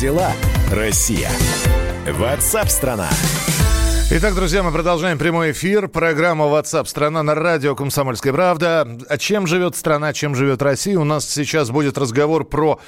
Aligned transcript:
Дела, 0.00 0.32
Россия? 0.70 1.30
WhatsApp 2.08 2.61
страна! 2.61 3.08
Итак, 4.10 4.34
друзья, 4.34 4.62
мы 4.62 4.72
продолжаем 4.72 5.18
прямой 5.18 5.52
эфир. 5.52 5.88
Программа 5.88 6.46
WhatsApp 6.46 6.86
страна 6.86 7.22
на 7.22 7.34
радио 7.34 7.74
«Комсомольская 7.74 8.32
правда». 8.32 8.86
А 9.08 9.18
чем 9.18 9.46
живет 9.46 9.76
страна, 9.76 10.12
чем 10.12 10.34
живет 10.34 10.60
Россия? 10.60 10.98
У 10.98 11.04
нас 11.04 11.28
сейчас 11.28 11.70
будет 11.70 11.96
разговор 11.96 12.44
про 12.44 12.80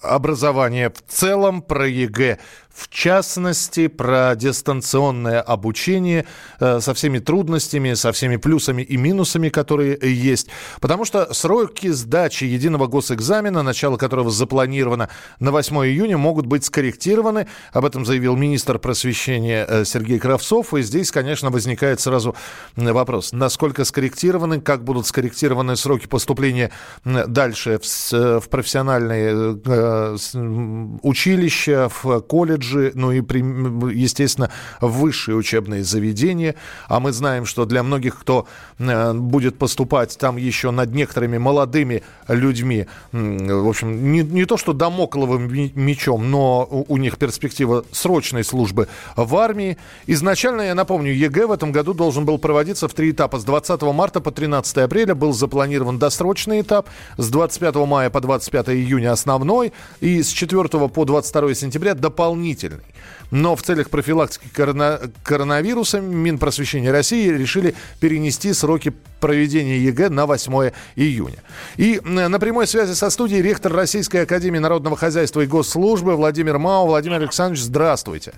образование 0.00 0.90
в 0.90 1.02
целом, 1.12 1.60
про 1.62 1.86
ЕГЭ 1.86 2.38
в 2.80 2.88
частности, 2.88 3.88
про 3.88 4.34
дистанционное 4.34 5.42
обучение 5.42 6.24
э, 6.60 6.80
со 6.80 6.94
всеми 6.94 7.18
трудностями, 7.18 7.92
со 7.92 8.10
всеми 8.10 8.36
плюсами 8.36 8.80
и 8.80 8.96
минусами, 8.96 9.50
которые 9.50 9.98
есть. 10.00 10.48
Потому 10.80 11.04
что 11.04 11.34
сроки 11.34 11.88
сдачи 11.88 12.44
единого 12.44 12.86
госэкзамена, 12.86 13.62
начало 13.62 13.98
которого 13.98 14.30
запланировано 14.30 15.10
на 15.40 15.50
8 15.50 15.76
июня, 15.76 16.16
могут 16.16 16.46
быть 16.46 16.64
скорректированы. 16.64 17.48
Об 17.72 17.84
этом 17.84 18.06
заявил 18.06 18.34
министр 18.34 18.78
просвещения 18.78 19.66
э, 19.68 19.84
Сергей 19.84 20.18
Кравцов. 20.18 20.72
И 20.72 20.80
здесь, 20.80 21.10
конечно, 21.10 21.50
возникает 21.50 22.00
сразу 22.00 22.34
вопрос, 22.76 23.32
насколько 23.32 23.84
скорректированы, 23.84 24.62
как 24.62 24.84
будут 24.84 25.06
скорректированы 25.06 25.76
сроки 25.76 26.06
поступления 26.06 26.70
дальше 27.04 27.78
в, 27.78 28.40
в 28.40 28.48
профессиональные 28.48 29.60
э, 29.66 30.16
училища, 31.02 31.90
в 32.02 32.20
колледж 32.20 32.69
колледжи, 32.70 32.92
ну 32.94 33.12
и, 33.12 33.18
естественно, 33.94 34.50
высшие 34.80 35.36
учебные 35.36 35.84
заведения. 35.84 36.54
А 36.88 37.00
мы 37.00 37.12
знаем, 37.12 37.46
что 37.46 37.64
для 37.64 37.82
многих, 37.82 38.18
кто 38.18 38.46
э, 38.78 39.12
будет 39.12 39.58
поступать 39.58 40.16
там 40.18 40.36
еще 40.36 40.70
над 40.70 40.92
некоторыми 40.94 41.38
молодыми 41.38 42.02
людьми, 42.28 42.86
в 43.12 43.68
общем, 43.68 44.12
не, 44.12 44.22
не 44.22 44.44
то 44.44 44.56
что 44.56 44.72
дамокловым 44.72 45.50
мечом, 45.74 46.30
но 46.30 46.66
у 46.88 46.96
них 46.96 47.18
перспектива 47.18 47.84
срочной 47.92 48.44
службы 48.44 48.88
в 49.16 49.36
армии. 49.36 49.76
Изначально, 50.06 50.62
я 50.62 50.74
напомню, 50.74 51.12
ЕГЭ 51.12 51.46
в 51.46 51.52
этом 51.52 51.72
году 51.72 51.94
должен 51.94 52.24
был 52.24 52.38
проводиться 52.38 52.88
в 52.88 52.94
три 52.94 53.10
этапа. 53.10 53.38
С 53.38 53.44
20 53.44 53.82
марта 53.82 54.20
по 54.20 54.30
13 54.30 54.78
апреля 54.78 55.14
был 55.14 55.32
запланирован 55.32 55.98
досрочный 55.98 56.60
этап, 56.60 56.88
с 57.16 57.28
25 57.28 57.74
мая 57.86 58.10
по 58.10 58.20
25 58.20 58.70
июня 58.70 59.12
основной, 59.12 59.72
и 60.00 60.22
с 60.22 60.28
4 60.28 60.68
по 60.68 61.04
22 61.04 61.54
сентября 61.54 61.94
дополнительный 61.94 62.49
дополнительный. 62.50 62.84
Но 63.30 63.54
в 63.54 63.62
целях 63.62 63.90
профилактики 63.90 64.48
корона- 64.52 65.00
коронавируса 65.22 66.00
Минпросвещения 66.00 66.90
России 66.90 67.28
решили 67.28 67.74
перенести 68.00 68.52
сроки 68.52 68.92
проведения 69.20 69.78
ЕГЭ 69.78 70.08
на 70.08 70.26
8 70.26 70.72
июня. 70.96 71.38
И 71.76 72.00
на 72.04 72.38
прямой 72.40 72.66
связи 72.66 72.94
со 72.94 73.08
студией 73.10 73.42
ректор 73.42 73.72
Российской 73.72 74.22
Академии 74.22 74.58
Народного 74.58 74.96
Хозяйства 74.96 75.42
и 75.42 75.46
Госслужбы 75.46 76.16
Владимир 76.16 76.58
Мау. 76.58 76.86
Владимир 76.86 77.16
Александрович, 77.18 77.62
здравствуйте. 77.62 78.32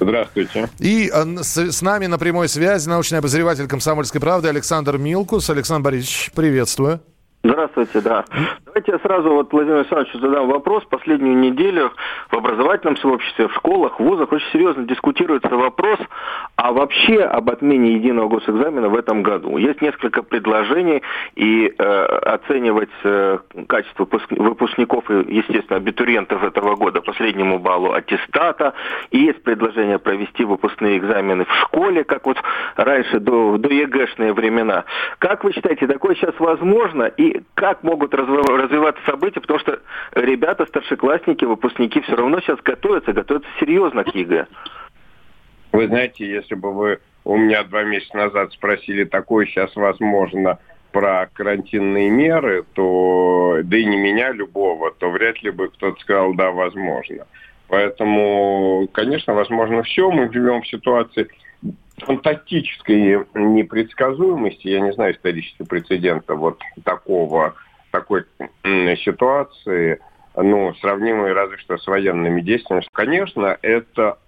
Здравствуйте. 0.00 0.70
И 0.78 1.10
э, 1.12 1.42
с, 1.42 1.58
с 1.58 1.82
нами 1.82 2.06
на 2.06 2.18
прямой 2.18 2.48
связи 2.48 2.88
научный 2.88 3.18
обозреватель 3.18 3.66
«Комсомольской 3.66 4.20
правды» 4.20 4.48
Александр 4.48 4.96
Милкус. 4.96 5.50
Александр 5.50 5.86
Борисович, 5.86 6.30
приветствую. 6.36 7.00
Здравствуйте, 7.44 8.00
да. 8.00 8.24
Давайте 8.66 8.92
я 8.92 8.98
сразу 8.98 9.30
вот 9.30 9.52
Владимиру 9.52 9.78
Александровичу 9.78 10.18
задам 10.18 10.48
вопрос. 10.48 10.84
Последнюю 10.90 11.36
неделю 11.36 11.92
в 12.30 12.36
образовательном 12.36 12.96
сообществе, 12.96 13.46
в 13.46 13.54
школах, 13.54 14.00
в 14.00 14.02
вузах 14.02 14.32
очень 14.32 14.50
серьезно 14.52 14.82
дискутируется 14.84 15.56
вопрос, 15.56 16.00
а 16.56 16.72
вообще 16.72 17.22
об 17.22 17.48
отмене 17.48 17.94
единого 17.94 18.28
госэкзамена 18.28 18.88
в 18.88 18.96
этом 18.96 19.22
году. 19.22 19.56
Есть 19.56 19.80
несколько 19.80 20.22
предложений, 20.22 21.02
и 21.36 21.72
э, 21.78 21.82
оценивать 21.82 22.90
э, 23.04 23.38
качество 23.68 24.08
выпускников 24.30 25.08
и, 25.08 25.34
естественно, 25.36 25.76
абитуриентов 25.76 26.42
этого 26.42 26.74
года 26.74 27.00
по 27.00 27.12
среднему 27.12 27.60
баллу 27.60 27.92
аттестата. 27.92 28.74
И 29.10 29.18
есть 29.18 29.42
предложение 29.44 30.00
провести 30.00 30.44
выпускные 30.44 30.98
экзамены 30.98 31.44
в 31.44 31.54
школе, 31.62 32.02
как 32.02 32.26
вот 32.26 32.38
раньше, 32.76 33.20
до, 33.20 33.56
до 33.58 33.68
ЕГЭшные 33.68 34.32
времена. 34.32 34.84
Как 35.18 35.44
вы 35.44 35.52
считаете, 35.52 35.86
такое 35.86 36.16
сейчас 36.16 36.34
возможно? 36.40 37.04
И 37.04 37.27
как 37.54 37.82
могут 37.82 38.14
развиваться 38.14 39.02
события, 39.04 39.40
потому 39.40 39.58
что 39.58 39.80
ребята, 40.14 40.66
старшеклассники, 40.66 41.44
выпускники 41.44 42.00
все 42.00 42.16
равно 42.16 42.40
сейчас 42.40 42.58
готовятся, 42.62 43.12
готовятся 43.12 43.48
серьезно 43.60 44.04
к 44.04 44.14
ЕГЭ. 44.14 44.46
Вы 45.72 45.86
знаете, 45.86 46.26
если 46.26 46.54
бы 46.54 46.72
вы 46.72 46.98
у 47.24 47.36
меня 47.36 47.62
два 47.64 47.82
месяца 47.84 48.16
назад 48.16 48.52
спросили, 48.52 49.04
такое 49.04 49.46
сейчас 49.46 49.74
возможно 49.76 50.58
про 50.92 51.28
карантинные 51.32 52.08
меры, 52.08 52.64
то, 52.72 53.58
да 53.62 53.76
и 53.76 53.84
не 53.84 53.98
меня, 53.98 54.32
любого, 54.32 54.90
то 54.90 55.10
вряд 55.10 55.42
ли 55.42 55.50
бы 55.50 55.68
кто-то 55.68 56.00
сказал, 56.00 56.34
да, 56.34 56.50
возможно. 56.50 57.26
Поэтому, 57.68 58.88
конечно, 58.92 59.34
возможно 59.34 59.82
все. 59.82 60.10
Мы 60.10 60.32
живем 60.32 60.62
в 60.62 60.68
ситуации 60.68 61.28
фантастической 62.04 63.26
непредсказуемости, 63.34 64.68
я 64.68 64.80
не 64.80 64.92
знаю 64.92 65.14
исторического 65.14 65.66
прецедента 65.66 66.34
вот 66.34 66.60
такого, 66.84 67.54
такой 67.90 68.24
ситуации, 68.62 70.00
ну, 70.36 70.74
сравнимой 70.74 71.32
разве 71.32 71.56
что 71.58 71.76
с 71.78 71.86
военными 71.86 72.40
действиями. 72.40 72.84
Конечно, 72.92 73.56
это, 73.62 74.18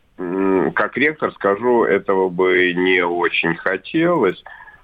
как 0.74 0.96
ректор 0.96 1.32
скажу, 1.32 1.84
этого 1.84 2.28
бы 2.28 2.72
не 2.74 3.04
очень 3.04 3.54
хотелось. 3.54 4.42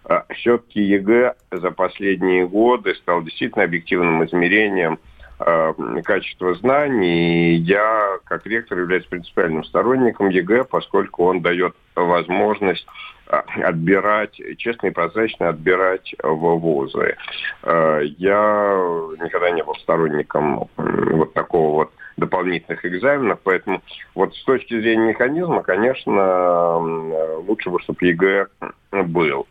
А 0.09 0.25
Все-таки 0.35 0.81
ЕГЭ 0.83 1.35
за 1.51 1.71
последние 1.73 2.47
годы 2.47 2.95
стал 2.95 3.23
действительно 3.23 3.65
объективным 3.65 4.25
измерением– 4.25 4.99
качество 5.39 6.55
знаний. 6.55 7.57
Я, 7.57 8.19
как 8.25 8.47
ректор, 8.47 8.79
являюсь 8.79 9.05
принципиальным 9.07 9.65
сторонником 9.65 10.29
ЕГЭ, 10.29 10.65
поскольку 10.65 11.25
он 11.25 11.43
дает 11.43 11.75
возможность 11.95 12.87
э, 13.29 13.37
отбирать, 13.63 14.41
честно 14.57 14.87
и 14.87 14.91
прозрачно 14.91 15.49
отбирать 15.49 16.15
вузы. 16.23 17.17
Э, 17.63 18.01
я 18.19 18.79
никогда 19.21 19.51
не 19.51 19.63
был 19.63 19.75
сторонником 19.77 20.69
вот 20.77 21.35
такого 21.35 21.75
вот 21.75 21.93
дополнительных 22.17 22.85
экзаменов, 22.85 23.41
поэтому 23.43 23.83
вот 24.15 24.35
с 24.35 24.45
точки 24.45 24.81
зрения 24.81 25.09
механизма, 25.09 25.63
конечно, 25.63 26.79
лучше 27.47 27.69
бы, 27.69 27.79
чтобы 27.81 28.07
ЕГЭ 28.07 28.47
был. 28.91 29.47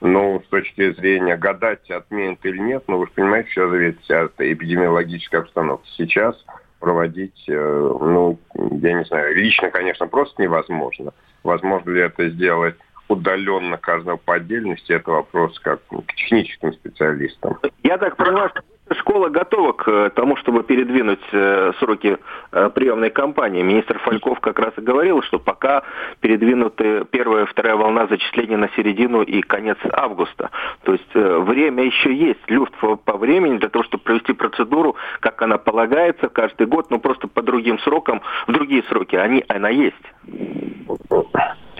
Ну, 0.00 0.40
с 0.46 0.48
точки 0.48 0.92
зрения 0.92 1.36
гадать, 1.36 1.90
отменят 1.90 2.38
или 2.44 2.58
нет, 2.58 2.84
ну, 2.86 2.98
вы 2.98 3.06
же 3.06 3.12
понимаете, 3.12 3.48
все 3.50 3.68
зависит 3.68 4.10
от 4.10 4.40
эпидемиологической 4.40 5.40
обстановки. 5.40 5.88
Сейчас 5.96 6.36
проводить, 6.78 7.44
э, 7.48 7.52
ну, 8.00 8.38
я 8.54 8.92
не 8.92 9.04
знаю, 9.04 9.34
лично, 9.34 9.70
конечно, 9.70 10.06
просто 10.06 10.40
невозможно. 10.40 11.12
Возможно 11.42 11.90
ли 11.90 12.02
это 12.02 12.28
сделать 12.28 12.76
удаленно 13.08 13.76
каждого 13.78 14.16
по 14.18 14.34
отдельности, 14.34 14.92
это 14.92 15.10
вопрос 15.10 15.58
как 15.60 15.80
к 15.86 16.14
техническим 16.14 16.72
специалистам. 16.74 17.58
Я 17.82 17.98
так 17.98 18.16
понимаю, 18.16 18.50
что 18.50 18.62
Школа 18.98 19.28
готова 19.28 19.72
к 19.72 19.88
э, 19.88 20.10
тому, 20.10 20.36
чтобы 20.36 20.62
передвинуть 20.64 21.22
э, 21.32 21.72
сроки 21.78 22.18
э, 22.52 22.70
приемной 22.70 23.10
кампании. 23.10 23.62
Министр 23.62 23.98
Фальков 24.00 24.40
как 24.40 24.58
раз 24.58 24.72
и 24.76 24.80
говорил, 24.80 25.22
что 25.22 25.38
пока 25.38 25.82
передвинуты 26.20 27.04
первая 27.10 27.44
и 27.44 27.46
вторая 27.46 27.76
волна 27.76 28.06
зачисления 28.08 28.56
на 28.56 28.68
середину 28.76 29.22
и 29.22 29.40
конец 29.42 29.78
августа. 29.92 30.50
То 30.82 30.92
есть 30.92 31.14
время 31.14 31.84
еще 31.84 32.12
есть, 32.12 32.40
люфт 32.48 32.74
по 33.04 33.16
времени 33.16 33.58
для 33.58 33.68
того, 33.68 33.84
чтобы 33.84 34.02
провести 34.02 34.32
процедуру, 34.32 34.96
как 35.20 35.40
она 35.42 35.58
полагается 35.58 36.28
каждый 36.28 36.66
год, 36.66 36.90
но 36.90 36.98
просто 36.98 37.28
по 37.28 37.42
другим 37.42 37.78
срокам, 37.80 38.22
в 38.46 38.52
другие 38.52 38.82
сроки, 38.84 39.16
они, 39.16 39.44
она 39.48 39.68
есть. 39.68 39.96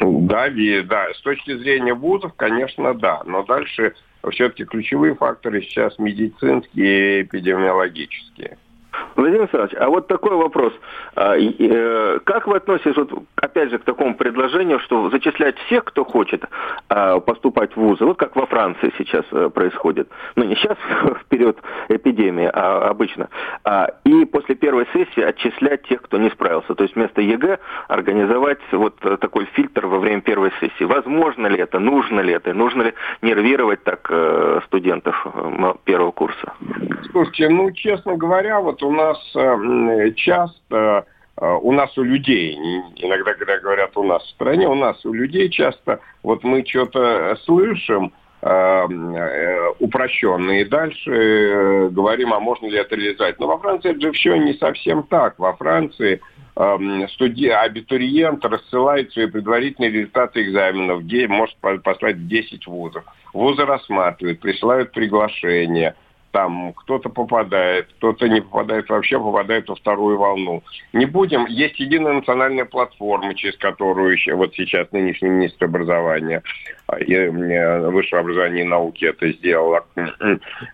Да, 0.00 0.48
да, 0.84 1.14
с 1.14 1.20
точки 1.22 1.54
зрения 1.54 1.94
вузов, 1.94 2.32
конечно, 2.36 2.94
да. 2.94 3.22
Но 3.24 3.42
дальше 3.42 3.94
все-таки 4.30 4.64
ключевые 4.64 5.14
факторы 5.14 5.62
сейчас 5.62 5.98
медицинские 5.98 7.20
и 7.20 7.22
эпидемиологические. 7.22 8.58
Владимир 9.16 9.42
Александрович, 9.42 9.74
а 9.78 9.88
вот 9.88 10.06
такой 10.06 10.36
вопрос. 10.36 10.72
А, 11.14 11.36
э, 11.36 12.18
как 12.24 12.46
вы 12.46 12.56
относитесь, 12.56 12.96
вот, 12.96 13.12
опять 13.58 13.70
же, 13.70 13.78
к 13.78 13.84
такому 13.84 14.14
предложению, 14.14 14.78
что 14.80 15.10
зачислять 15.10 15.58
всех, 15.66 15.84
кто 15.84 16.04
хочет 16.04 16.44
а, 16.88 17.18
поступать 17.18 17.72
в 17.72 17.76
вузы, 17.76 18.04
вот 18.04 18.16
как 18.16 18.36
во 18.36 18.46
Франции 18.46 18.92
сейчас 18.98 19.24
э, 19.32 19.50
происходит, 19.50 20.08
ну 20.36 20.44
не 20.44 20.54
сейчас, 20.54 20.76
в 21.02 21.24
период 21.28 21.58
эпидемии, 21.88 22.48
а 22.52 22.88
обычно, 22.88 23.28
и 24.04 24.24
после 24.26 24.54
первой 24.54 24.86
сессии 24.92 25.22
отчислять 25.22 25.82
тех, 25.88 26.02
кто 26.02 26.18
не 26.18 26.30
справился, 26.30 26.74
то 26.74 26.84
есть 26.84 26.94
вместо 26.94 27.20
ЕГЭ 27.20 27.58
организовать 27.88 28.60
вот 28.72 28.96
такой 29.20 29.46
фильтр 29.46 29.86
во 29.86 29.98
время 29.98 30.20
первой 30.20 30.52
сессии. 30.60 30.84
Возможно 30.84 31.46
ли 31.46 31.58
это, 31.58 31.78
нужно 31.78 32.20
ли 32.20 32.32
это, 32.32 32.54
нужно 32.54 32.82
ли 32.82 32.94
нервировать 33.22 33.82
так 33.84 34.06
э, 34.10 34.60
студентов 34.66 35.26
первого 35.84 36.12
курса? 36.12 36.52
Слушайте, 37.10 37.48
ну, 37.48 37.70
честно 37.72 38.16
говоря, 38.16 38.60
вот 38.60 38.82
у 38.82 38.90
нас 38.90 39.18
э, 39.34 40.10
часто, 40.16 40.76
э, 40.76 41.02
у 41.40 41.72
нас 41.72 41.96
у 41.96 42.02
людей, 42.02 42.54
иногда 42.96 43.34
когда 43.34 43.58
говорят 43.58 43.96
у 43.96 44.02
нас 44.02 44.22
в 44.24 44.30
стране, 44.30 44.68
у 44.68 44.74
нас 44.74 45.04
у 45.04 45.12
людей 45.12 45.48
часто, 45.50 46.00
вот 46.22 46.42
мы 46.42 46.64
что-то 46.66 47.36
слышим, 47.44 48.12
э, 48.42 49.70
упрощенно. 49.78 50.60
И 50.60 50.64
дальше 50.64 51.88
говорим, 51.90 52.32
а 52.32 52.40
можно 52.40 52.66
ли 52.66 52.78
это 52.78 52.96
реализовать. 52.96 53.38
Но 53.38 53.46
во 53.46 53.58
Франции 53.58 53.90
это 53.90 54.00
же 54.00 54.12
все 54.12 54.36
не 54.36 54.54
совсем 54.54 55.02
так. 55.04 55.38
Во 55.38 55.54
Франции 55.54 56.20
студи... 57.10 57.48
абитуриент 57.48 58.44
рассылает 58.44 59.12
свои 59.12 59.26
предварительные 59.26 59.92
результаты 59.92 60.42
экзаменов, 60.42 61.04
где 61.04 61.28
может 61.28 61.56
послать 61.84 62.26
10 62.26 62.66
вузов. 62.66 63.04
Вузы 63.32 63.64
рассматривают, 63.64 64.40
присылают 64.40 64.90
приглашение– 64.92 65.94
там 66.32 66.72
кто-то 66.74 67.08
попадает, 67.08 67.88
кто-то 67.98 68.28
не 68.28 68.40
попадает 68.40 68.88
вообще, 68.88 69.18
попадает 69.18 69.68
во 69.68 69.74
вторую 69.74 70.18
волну. 70.18 70.62
Не 70.92 71.06
будем, 71.06 71.46
есть 71.46 71.78
единая 71.80 72.14
национальная 72.14 72.64
платформа, 72.64 73.34
через 73.34 73.56
которую 73.56 74.12
еще, 74.12 74.34
вот 74.34 74.54
сейчас 74.54 74.90
нынешний 74.92 75.30
министр 75.30 75.66
образования 75.66 76.42
а, 76.86 76.98
и 76.98 77.28
высшего 77.28 78.20
образования 78.20 78.62
и 78.62 78.64
науки 78.64 79.04
это 79.04 79.30
сделала 79.32 79.84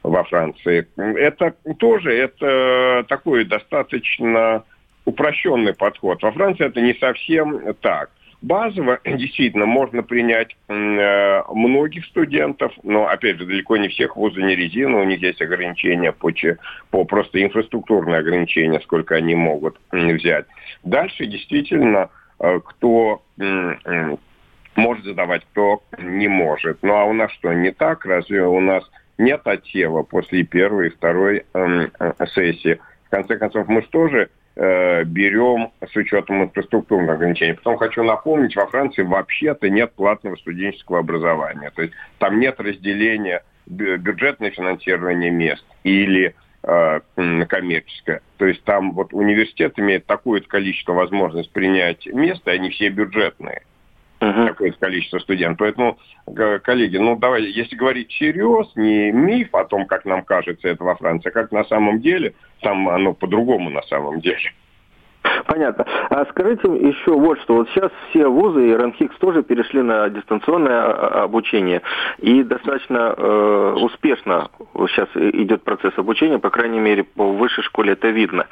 во 0.03 0.25
Франции. 0.25 0.87
Это 0.97 1.55
тоже, 1.79 2.15
это 2.15 3.05
такой 3.09 3.45
достаточно 3.45 4.65
упрощенный 5.05 5.75
подход. 5.75 6.23
Во 6.23 6.33
Франции 6.33 6.67
это 6.67 6.81
не 6.81 6.95
совсем 6.95 7.75
так 7.81 8.11
базово 8.45 9.01
действительно 9.05 9.67
можно 9.67 10.03
принять 10.03 10.57
э, 10.69 11.43
многих 11.53 12.05
студентов, 12.07 12.73
но, 12.83 13.09
опять 13.09 13.39
же, 13.39 13.47
далеко 13.47 13.77
не 13.77 13.89
всех 13.89 14.17
вузы 14.17 14.43
не 14.43 14.55
резина, 14.55 15.01
у 15.01 15.05
них 15.05 15.21
есть 15.21 15.43
ограничения 15.43 16.13
по, 16.13 16.31
по 16.91 17.05
просто 17.05 17.43
инфраструктурные 17.43 18.19
ограничения, 18.19 18.81
сколько 18.81 19.17
они 19.17 19.35
могут 19.35 19.79
взять. 19.91 20.47
Дальше 20.85 21.27
действительно, 21.27 22.11
э, 22.39 22.61
кто 22.65 23.23
может 24.77 25.05
задавать, 25.05 25.43
кто 25.53 25.83
не 25.99 26.29
может. 26.29 26.79
Ну 26.83 26.95
а 26.95 27.05
у 27.05 27.13
нас 27.13 27.31
что, 27.33 27.53
не 27.53 27.71
так? 27.71 28.05
Разве 28.05 28.45
у 28.45 28.61
нас 28.61 28.85
нет 29.19 29.41
отсева 29.45 30.03
после 30.03 30.43
первой 30.43 30.89
и 30.89 30.91
второй 30.91 31.45
э, 31.55 31.89
сессии? 32.35 32.81
В 33.07 33.11
конце 33.11 33.37
концов, 33.37 33.69
мы 33.69 33.83
же 33.83 33.89
тоже 33.89 34.29
Э, 34.29 34.44
берем 34.57 35.73
с 35.85 35.97
учетом 35.97 36.45
инфраструктурных 36.45 37.11
ограничений. 37.11 37.55
Потом 37.55 37.77
хочу 37.77 38.05
напомнить, 38.05 38.55
во 38.55 38.67
Франции 38.67 39.03
вообще-то 39.03 39.69
нет 39.69 39.93
платного 39.95 40.37
студенческого 40.37 41.01
образования. 41.01 41.73
То 41.75 41.83
есть 41.83 41.95
там 42.19 42.39
нет 42.39 42.61
разделения 42.61 43.43
бюджетное 43.67 44.51
финансирование 44.51 45.31
мест 45.31 45.65
или 45.83 46.35
э, 46.63 47.01
коммерческое. 47.49 48.21
То 48.37 48.47
есть 48.47 48.63
там 48.65 48.93
вот 48.93 49.13
университет 49.13 49.79
имеет 49.79 50.07
такое 50.07 50.41
количество 50.41 50.93
возможностей 50.93 51.53
принять 51.53 52.07
место, 52.07 52.53
и 52.53 52.55
они 52.55 52.71
все 52.71 52.91
бюджетные 52.91 53.63
uh-huh. 54.25 54.49
какое-то 54.49 54.79
количество 54.79 55.19
студентов. 55.19 55.59
Поэтому, 55.59 55.99
коллеги, 56.63 56.97
ну 56.97 57.17
давай, 57.17 57.45
если 57.45 57.77
говорить 57.77 58.11
всерьез, 58.11 58.71
не 58.75 59.11
миф 59.11 59.55
о 59.55 59.65
том, 59.65 59.87
как 59.87 60.05
нам 60.05 60.25
кажется 60.25 60.69
это 60.69 60.85
во 60.85 60.97
Франции, 60.97 61.29
а 61.29 61.33
как 61.33 61.53
на 61.53 61.65
самом 61.65 62.01
деле, 62.01 62.35
там 62.61 62.89
оно 62.89 63.13
по-другому 63.13 63.71
на 63.71 63.83
самом 63.83 64.21
деле. 64.21 64.53
Понятно. 65.47 65.85
А 66.11 66.25
скажите 66.31 66.69
еще 66.69 67.13
вот 67.13 67.41
что. 67.41 67.55
Вот 67.55 67.69
сейчас 67.71 67.91
все 68.11 68.27
вузы 68.27 68.69
и 68.69 68.75
РАНХИКС 68.75 69.17
тоже 69.19 69.43
перешли 69.43 69.83
на 69.83 70.09
дистанционное 70.09 70.81
а, 70.81 70.93
а, 70.93 71.23
обучение. 71.25 71.83
И 72.19 72.43
достаточно 72.43 73.15
э, 73.17 73.75
успешно 73.81 74.49
сейчас 74.89 75.09
идет 75.15 75.63
процесс 75.63 75.93
обучения, 75.97 76.39
по 76.39 76.51
крайней 76.51 76.81
мере, 76.81 77.05
по 77.05 77.33
высшей 77.33 77.65
школе 77.65 77.93
это 77.93 78.09
видно. 78.09 78.47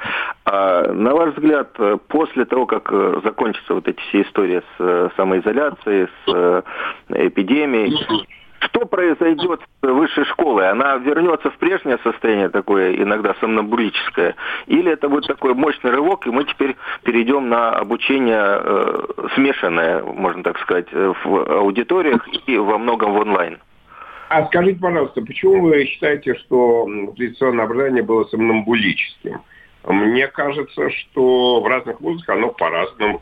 А, 0.45 0.91
на 0.91 1.13
ваш 1.15 1.33
взгляд, 1.35 1.77
после 2.07 2.45
того, 2.45 2.65
как 2.65 2.89
э, 2.91 3.21
закончатся 3.23 3.73
вот 3.73 3.87
эти 3.87 3.99
все 4.09 4.21
истории 4.21 4.61
с 4.77 4.79
э, 4.79 5.09
самоизоляцией, 5.15 6.07
с 6.07 6.33
э, 6.33 6.61
эпидемией, 7.09 8.27
что 8.65 8.85
произойдет 8.85 9.61
с 9.61 9.87
высшей 9.87 10.25
школой? 10.25 10.69
Она 10.69 10.97
вернется 10.97 11.49
в 11.49 11.57
прежнее 11.57 11.97
состояние, 12.03 12.49
такое 12.49 12.95
иногда 12.95 13.35
сомнамбулическое? 13.39 14.35
Или 14.67 14.91
это 14.91 15.09
будет 15.09 15.27
такой 15.27 15.53
мощный 15.53 15.91
рывок, 15.91 16.25
и 16.27 16.31
мы 16.31 16.45
теперь 16.45 16.75
перейдем 17.03 17.49
на 17.49 17.71
обучение 17.71 18.41
э, 18.41 19.27
смешанное, 19.35 20.03
можно 20.03 20.43
так 20.43 20.59
сказать, 20.59 20.87
в 20.91 21.59
аудиториях 21.59 22.27
и 22.47 22.57
во 22.57 22.77
многом 22.77 23.13
в 23.13 23.19
онлайн? 23.19 23.59
А 24.29 24.45
скажите, 24.47 24.79
пожалуйста, 24.79 25.21
почему 25.21 25.61
вы 25.61 25.85
считаете, 25.85 26.35
что 26.35 26.87
традиционное 27.15 27.65
образование 27.65 28.03
было 28.03 28.23
сомнамбулическим? 28.25 29.41
Мне 29.85 30.27
кажется, 30.27 30.89
что 30.89 31.61
в 31.61 31.67
разных 31.67 31.99
вузах 32.01 32.29
оно 32.29 32.49
по-разному. 32.49 33.21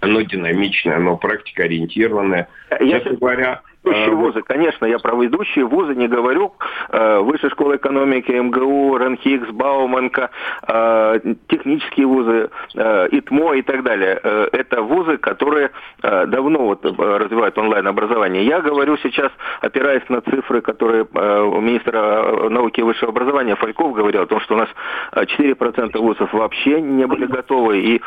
Оно 0.00 0.20
динамичное, 0.22 0.96
оно 0.96 1.16
практикоориентированное. 1.16 2.48
Я 2.80 2.98
Честно 2.98 3.16
говоря, 3.16 3.62
ведущие 3.84 4.14
вузы, 4.14 4.42
конечно, 4.42 4.86
я 4.86 4.98
про 4.98 5.14
ведущие 5.16 5.64
вузы 5.64 5.94
не 5.94 6.08
говорю. 6.08 6.52
Э, 6.90 7.20
Высшая 7.20 7.50
школа 7.50 7.76
экономики, 7.76 8.30
МГУ, 8.30 8.96
РНХИКС, 8.98 9.50
Бауманка, 9.50 10.30
э, 10.66 11.20
технические 11.48 12.06
вузы, 12.06 12.50
э, 12.74 13.08
ИТМО 13.10 13.54
и 13.54 13.62
так 13.62 13.82
далее. 13.82 14.20
Это 14.52 14.82
вузы, 14.82 15.16
которые 15.18 15.70
давно 16.00 16.66
вот 16.66 16.84
развивают 16.84 17.56
онлайн-образование. 17.58 18.44
Я 18.44 18.60
говорю 18.60 18.96
сейчас, 18.98 19.30
опираясь 19.60 20.08
на 20.08 20.20
цифры, 20.20 20.60
которые 20.60 21.06
министр 21.12 22.48
науки 22.50 22.80
и 22.80 22.82
высшего 22.82 23.10
образования 23.10 23.56
Фальков 23.56 23.92
говорил 23.92 24.22
о 24.22 24.26
том, 24.26 24.40
что 24.40 24.54
у 24.54 24.58
нас 24.58 24.68
4% 25.14 25.98
вузов 25.98 26.32
вообще 26.32 26.80
не 26.80 27.06
были 27.06 27.26
готовы, 27.26 27.80
и 27.80 28.02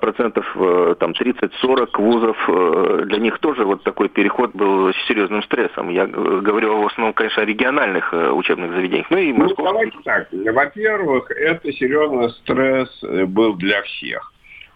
процентов 0.00 0.46
там 0.98 1.12
30-40 1.12 1.88
вузов, 1.98 2.36
для 3.06 3.18
них 3.18 3.38
тоже 3.38 3.64
вот 3.64 3.82
такой 3.82 4.08
переход 4.08 4.52
был 4.54 4.92
серьезным 5.14 5.42
стрессом. 5.44 5.90
Я 5.90 6.06
говорю 6.06 6.82
в 6.82 6.86
основном, 6.86 7.14
конечно, 7.14 7.42
о 7.42 7.46
региональных 7.46 8.12
э, 8.12 8.30
учебных 8.30 8.72
заведениях. 8.72 9.06
Ну, 9.10 9.18
и 9.18 9.32
ну, 9.32 9.48
давайте 9.56 9.96
так. 10.04 10.28
Во-первых, 10.32 11.30
это 11.30 11.72
серьезный 11.72 12.30
стресс 12.30 12.88
э, 13.04 13.24
был 13.24 13.54
для 13.54 13.82
всех. 13.82 14.32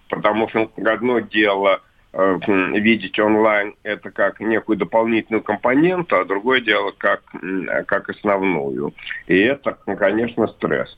Потому 0.08 0.48
что 0.48 0.70
одно 0.86 1.18
дело 1.18 1.80
э, 2.12 2.38
видеть 2.46 3.18
онлайн 3.18 3.74
это 3.82 4.10
как 4.10 4.38
некую 4.40 4.78
дополнительную 4.78 5.42
компоненту, 5.42 6.16
а 6.16 6.24
другое 6.24 6.60
дело 6.60 6.92
как, 6.96 7.22
как 7.86 8.08
основную. 8.08 8.94
И 9.26 9.38
это, 9.38 9.76
конечно, 9.98 10.46
стресс. 10.46 10.96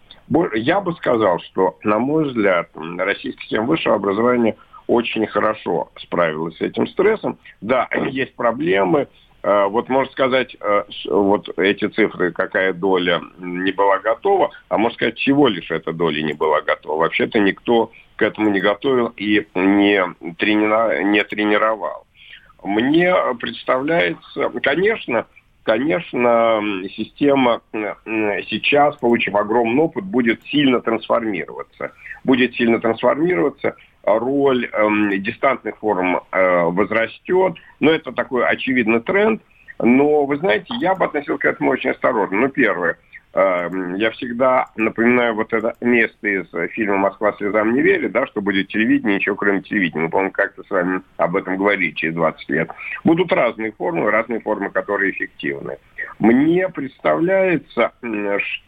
Я 0.54 0.80
бы 0.80 0.92
сказал, 0.92 1.40
что, 1.40 1.78
на 1.82 1.98
мой 1.98 2.26
взгляд, 2.26 2.68
российская 2.74 3.42
система 3.42 3.66
высшего 3.66 3.96
образования 3.96 4.56
очень 4.86 5.26
хорошо 5.26 5.90
справилась 5.98 6.56
с 6.56 6.60
этим 6.60 6.86
стрессом. 6.88 7.38
Да, 7.60 7.88
есть 8.10 8.34
проблемы, 8.34 9.08
вот 9.42 9.88
можно 9.88 10.10
сказать, 10.12 10.56
э, 10.60 10.84
вот 11.06 11.48
эти 11.58 11.88
цифры, 11.88 12.30
какая 12.30 12.72
доля 12.72 13.22
не 13.38 13.72
была 13.72 13.98
готова, 13.98 14.50
а 14.68 14.76
можно 14.76 14.94
сказать, 14.96 15.18
всего 15.18 15.48
лишь 15.48 15.70
эта 15.70 15.92
доля 15.92 16.22
не 16.22 16.34
была 16.34 16.60
готова. 16.60 16.98
Вообще-то 16.98 17.38
никто 17.38 17.90
к 18.16 18.22
этому 18.22 18.50
не 18.50 18.60
готовил 18.60 19.06
и 19.16 19.46
не, 19.54 20.04
тренира, 20.34 21.02
не 21.02 21.24
тренировал. 21.24 22.06
Мне 22.62 23.14
представляется, 23.40 24.50
конечно, 24.62 25.26
конечно, 25.62 26.60
система 26.94 27.62
сейчас, 27.72 28.96
получив 28.96 29.34
огромный 29.34 29.84
опыт, 29.84 30.04
будет 30.04 30.42
сильно 30.44 30.80
трансформироваться. 30.80 31.92
Будет 32.24 32.54
сильно 32.54 32.78
трансформироваться– 32.78 33.74
роль 34.04 34.66
э, 34.72 35.16
дистантных 35.18 35.78
форм 35.78 36.20
э, 36.32 36.62
возрастет. 36.64 37.54
Но 37.80 37.90
это 37.90 38.12
такой 38.12 38.46
очевидный 38.46 39.00
тренд. 39.00 39.42
Но, 39.78 40.26
вы 40.26 40.36
знаете, 40.36 40.66
я 40.80 40.94
бы 40.94 41.06
относился 41.06 41.40
к 41.40 41.44
этому 41.46 41.70
очень 41.70 41.90
осторожно. 41.90 42.38
Ну, 42.38 42.48
первое. 42.48 42.98
Э, 43.32 43.68
я 43.96 44.10
всегда 44.10 44.66
напоминаю 44.76 45.34
вот 45.34 45.52
это 45.52 45.74
место 45.80 46.28
из 46.28 46.46
фильма 46.72 46.96
«Москва 46.96 47.32
слезам 47.34 47.74
не 47.74 47.82
верит», 47.82 48.12
да, 48.12 48.26
что 48.26 48.40
будет 48.40 48.68
телевидение, 48.68 49.16
ничего 49.16 49.36
кроме 49.36 49.62
телевидения. 49.62 50.04
Мы, 50.04 50.10
по-моему, 50.10 50.32
как-то 50.32 50.62
с 50.64 50.70
вами 50.70 51.02
об 51.16 51.36
этом 51.36 51.56
говорили 51.56 51.92
через 51.92 52.14
20 52.14 52.48
лет. 52.50 52.70
Будут 53.04 53.32
разные 53.32 53.72
формы, 53.72 54.10
разные 54.10 54.40
формы, 54.40 54.70
которые 54.70 55.12
эффективны. 55.12 55.78
Мне 56.18 56.68
представляется, 56.68 57.92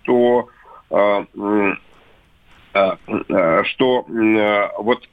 что 0.03 0.49
э, 0.49 0.73
Э, 0.93 1.25
э, 1.35 1.73
что 2.73 4.07
э, 4.09 4.69
вот 4.79 5.07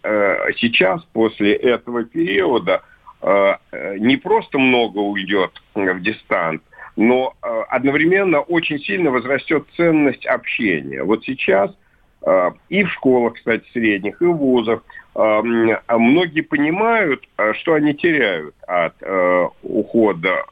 сейчас, 0.58 1.04
после 1.14 1.54
этого 1.54 2.04
периода, 2.04 2.84
не 3.22 4.16
просто 4.16 4.58
много 4.58 5.00
уйдет 5.00 5.52
в 5.76 6.00
дистант, 6.00 6.64
но 6.96 7.34
одновременно 7.70 8.40
очень 8.40 8.80
сильно 8.80 9.12
возрастет 9.12 9.66
ценность 9.76 10.26
общения. 10.26 11.04
Вот 11.04 11.26
сейчас 11.26 11.76
и 12.70 12.84
в 12.84 12.90
школах, 12.92 13.34
кстати, 13.34 13.66
средних, 13.74 14.22
и 14.22 14.26
в 14.26 14.38
вузах 14.38 14.86
многие 15.16 16.42
понимают, 16.42 17.28
что 17.56 17.74
они 17.74 17.94
теряют 17.94 18.56
от 18.66 18.96
ухода 19.64 20.46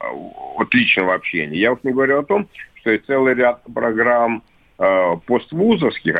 от 0.58 0.74
личного 0.74 1.14
общения. 1.14 1.56
Я 1.56 1.70
вот 1.70 1.82
не 1.84 1.92
говорю 1.92 2.18
о 2.18 2.24
том, 2.24 2.48
что 2.74 2.90
и 2.90 2.98
целый 2.98 3.32
ряд 3.32 3.62
программ 3.72 4.42
Э, 4.42 4.57
поствузовских, 4.78 6.14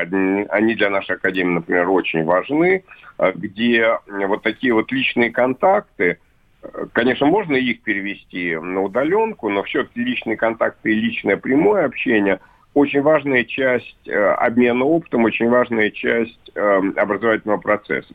они 0.50 0.74
для 0.74 0.90
нашей 0.90 1.14
академии, 1.14 1.54
например, 1.54 1.88
очень 1.90 2.24
важны, 2.24 2.82
э, 3.18 3.32
где 3.36 3.98
вот 4.08 4.42
такие 4.42 4.74
вот 4.74 4.90
личные 4.90 5.30
контакты, 5.30 6.18
э, 6.62 6.86
конечно, 6.92 7.26
можно 7.26 7.54
их 7.54 7.82
перевести 7.82 8.56
на 8.56 8.82
удаленку, 8.82 9.48
но 9.48 9.62
все-таки 9.62 10.02
личные 10.02 10.36
контакты 10.36 10.90
и 10.92 11.00
личное 11.00 11.36
прямое 11.36 11.84
общение 11.84 12.40
очень 12.74 13.00
важная 13.00 13.44
часть 13.44 14.08
обмена 14.08 14.84
опытом, 14.84 15.24
очень 15.24 15.48
важная 15.48 15.90
часть 15.90 16.52
образовательного 16.54 17.58
процесса. 17.58 18.12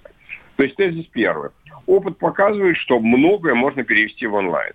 То 0.58 0.64
есть 0.64 0.76
тезис 0.76 1.06
первый. 1.08 1.50
Опыт 1.86 2.18
показывает, 2.18 2.78
что 2.78 3.00
многое 3.00 3.56
можно 3.56 3.84
перевести 3.84 4.28
в 4.28 4.34
онлайн. 4.36 4.74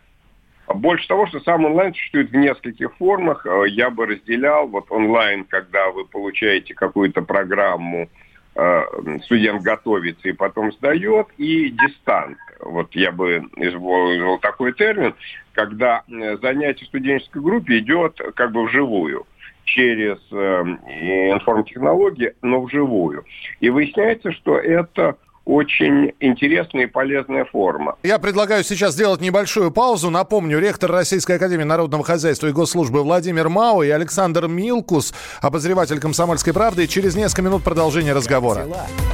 Больше 0.75 1.09
того, 1.09 1.27
что 1.27 1.41
сам 1.41 1.65
онлайн 1.65 1.95
существует 1.95 2.31
в 2.31 2.37
нескольких 2.37 2.95
формах, 2.97 3.47
э, 3.47 3.69
я 3.69 3.89
бы 3.91 4.07
разделял 4.07 4.69
вот 4.69 4.87
онлайн, 4.91 5.45
когда 5.45 5.91
вы 5.91 6.05
получаете 6.05 6.75
какую-то 6.75 7.23
программу, 7.23 8.09
э, 8.55 8.83
студент 9.25 9.63
готовится 9.63 10.29
и 10.29 10.33
потом 10.33 10.73
сдает, 10.73 11.29
и 11.39 11.71
дистант. 11.71 12.37
Вот 12.61 12.95
я 12.95 13.13
бы 13.13 13.45
использовал 13.57 14.39
такой 14.39 14.75
термин, 14.75 15.15
когда 15.53 16.03
э, 16.07 16.37
занятие 16.43 16.85
в 16.85 16.89
студенческой 16.89 17.41
группе 17.41 17.79
идет 17.79 18.21
как 18.35 18.53
бы 18.53 18.67
вживую 18.67 19.27
через 19.65 20.17
информтехнологии, 20.33 22.35
но 22.41 22.63
вживую. 22.63 23.27
И 23.61 23.69
выясняется, 23.69 24.33
что 24.33 24.59
это 24.59 25.19
очень 25.49 26.13
интересная 26.21 26.83
и 26.85 26.87
полезная 26.87 27.47
форма. 27.47 27.97
Я 28.03 28.19
предлагаю 28.19 28.63
сейчас 28.63 28.93
сделать 28.93 29.23
небольшую 29.23 29.71
паузу. 29.71 30.11
Напомню, 30.11 30.59
ректор 30.59 30.93
Российской 30.93 31.37
Академии 31.37 31.65
Народного 31.65 32.05
Хозяйства 32.05 32.49
и 32.49 32.53
Госслужбы 32.53 33.03
Владимир 33.03 33.49
Мау 33.49 33.83
и 33.83 33.89
Александр 33.89 34.47
Милкус, 34.47 35.15
обозреватель 35.41 36.01
«Комсомольской 36.01 36.53
правды». 36.53 36.85
И 36.85 36.89
через 36.89 37.17
несколько 37.17 37.41
минут 37.41 37.65
продолжение 37.65 38.13
разговора. 38.13 38.67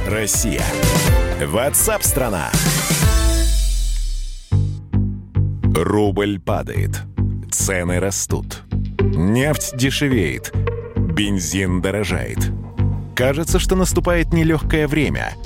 Россия. 0.09 0.61
Ватсап-страна. 1.41 2.51
Рубль 5.73 6.41
падает. 6.41 7.01
Цены 7.49 8.01
растут. 8.01 8.63
Нефть 8.99 9.77
дешевеет. 9.77 10.51
Бензин 10.97 11.81
дорожает. 11.81 12.39
Кажется, 13.15 13.57
что 13.57 13.77
наступает 13.77 14.33
нелегкое 14.33 14.89
время– 14.89 15.31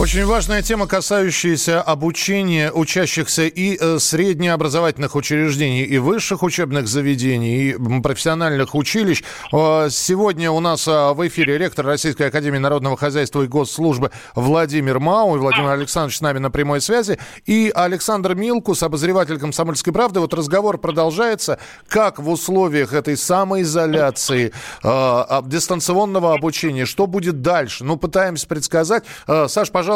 Очень 0.00 0.24
важная 0.24 0.62
тема, 0.62 0.86
касающаяся 0.86 1.82
обучения 1.82 2.72
учащихся 2.72 3.42
и 3.42 3.76
э, 3.78 3.98
среднеобразовательных 3.98 5.14
учреждений, 5.14 5.82
и 5.82 5.98
высших 5.98 6.42
учебных 6.42 6.88
заведений, 6.88 7.72
и 7.72 8.00
профессиональных 8.00 8.74
училищ. 8.74 9.22
Э, 9.52 9.88
сегодня 9.90 10.50
у 10.52 10.60
нас 10.60 10.88
э, 10.88 11.12
в 11.12 11.28
эфире 11.28 11.58
ректор 11.58 11.84
Российской 11.84 12.28
Академии 12.28 12.56
Народного 12.56 12.96
Хозяйства 12.96 13.42
и 13.42 13.46
Госслужбы 13.46 14.10
Владимир 14.34 15.00
Мау 15.00 15.36
и 15.36 15.38
Владимир 15.38 15.68
Александрович 15.68 16.16
с 16.16 16.22
нами 16.22 16.38
на 16.38 16.50
прямой 16.50 16.80
связи. 16.80 17.18
И 17.44 17.70
Александр 17.74 18.34
Милкус, 18.34 18.82
обозреватель 18.82 19.38
«Комсомольской 19.38 19.92
правды». 19.92 20.20
Вот 20.20 20.32
разговор 20.32 20.78
продолжается, 20.78 21.58
как 21.88 22.18
в 22.18 22.30
условиях 22.30 22.94
этой 22.94 23.18
самоизоляции, 23.18 24.54
э, 24.82 25.42
дистанционного 25.44 26.32
обучения, 26.32 26.86
что 26.86 27.06
будет 27.06 27.42
дальше. 27.42 27.84
Ну, 27.84 27.98
пытаемся 27.98 28.46
предсказать. 28.46 29.04
Саш, 29.26 29.70
пожалуйста. 29.70 29.89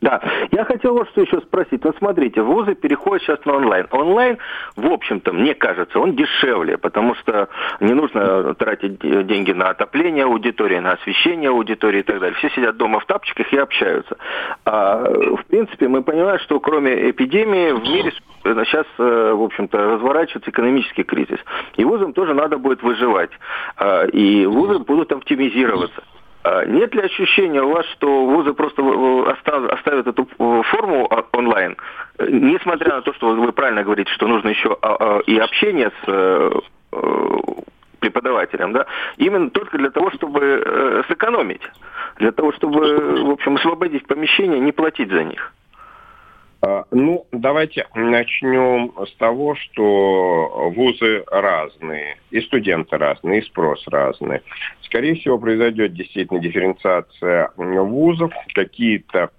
Да, 0.00 0.18
я 0.50 0.64
хотел 0.64 0.94
вот 0.94 1.08
что 1.10 1.20
еще 1.20 1.40
спросить. 1.42 1.84
Вот 1.84 1.94
смотрите, 1.98 2.40
вузы 2.40 2.74
переходят 2.74 3.22
сейчас 3.22 3.44
на 3.44 3.56
онлайн. 3.56 3.86
Онлайн, 3.90 4.38
в 4.76 4.86
общем-то, 4.86 5.32
мне 5.32 5.54
кажется, 5.54 5.98
он 5.98 6.16
дешевле, 6.16 6.78
потому 6.78 7.14
что 7.16 7.50
не 7.80 7.92
нужно 7.92 8.54
тратить 8.54 8.98
деньги 8.98 9.52
на 9.52 9.68
отопление 9.68 10.24
аудитории, 10.24 10.78
на 10.78 10.92
освещение 10.92 11.50
аудитории 11.50 12.00
и 12.00 12.02
так 12.02 12.18
далее. 12.18 12.34
Все 12.38 12.48
сидят 12.50 12.78
дома 12.78 13.00
в 13.00 13.04
тапочках 13.04 13.52
и 13.52 13.58
общаются. 13.58 14.16
А, 14.64 15.04
в 15.04 15.44
принципе, 15.46 15.86
мы 15.86 16.02
понимаем, 16.02 16.38
что 16.40 16.60
кроме 16.60 17.10
эпидемии 17.10 17.72
в 17.72 17.82
мире 17.82 18.12
сейчас, 18.42 18.86
э, 18.98 19.32
в 19.34 19.42
общем-то, 19.42 19.76
разворачивается 19.76 20.50
экономический 20.50 21.02
кризис. 21.02 21.38
И 21.76 21.84
вузам 21.84 22.14
тоже 22.14 22.32
надо 22.32 22.56
будет 22.56 22.82
выживать. 22.82 23.30
А, 23.76 24.06
и 24.06 24.46
вузы 24.46 24.78
будут 24.78 25.12
оптимизироваться. 25.12 26.02
А 26.42 26.64
нет 26.64 26.94
ли 26.94 27.02
ощущения 27.02 27.60
у 27.60 27.70
вас, 27.70 27.84
что 27.96 28.24
вузы 28.26 28.54
просто 28.54 28.82
оставят 29.72 30.06
эту 30.06 30.26
э, 30.38 30.62
форму 30.70 31.06
а, 31.10 31.24
онлайн, 31.36 31.76
несмотря 32.18 32.96
на 32.96 33.02
то, 33.02 33.12
что 33.12 33.34
вы 33.34 33.52
правильно 33.52 33.82
говорите, 33.82 34.10
что 34.12 34.26
нужно 34.26 34.48
еще 34.48 34.76
а, 34.80 35.20
и 35.26 35.38
общение 35.38 35.90
с 35.90 36.08
э, 36.08 36.50
э, 36.92 37.28
преподавателем, 38.00 38.72
да, 38.72 38.86
именно 39.18 39.50
только 39.50 39.76
для 39.76 39.90
того, 39.90 40.10
чтобы 40.12 41.04
сэкономить, 41.08 41.62
для 42.16 42.32
того, 42.32 42.52
чтобы, 42.52 43.22
в 43.22 43.30
общем, 43.30 43.56
освободить 43.56 44.06
помещения, 44.06 44.58
не 44.58 44.72
платить 44.72 45.10
за 45.10 45.24
них? 45.24 45.52
А, 46.70 46.84
ну, 46.92 47.26
давайте 47.32 47.86
начнем 47.94 48.92
с 49.04 49.12
того, 49.16 49.56
что 49.56 50.70
вузы 50.74 51.24
разные, 51.26 52.16
и 52.30 52.40
студенты 52.42 52.96
разные, 52.96 53.40
и 53.40 53.44
спрос 53.44 53.82
разный. 53.88 54.40
Скорее 54.82 55.16
всего, 55.16 55.38
произойдет 55.38 55.94
действительно 55.94 56.38
дифференциация 56.38 57.50
вузов, 57.56 58.32
какие-то 58.54 59.30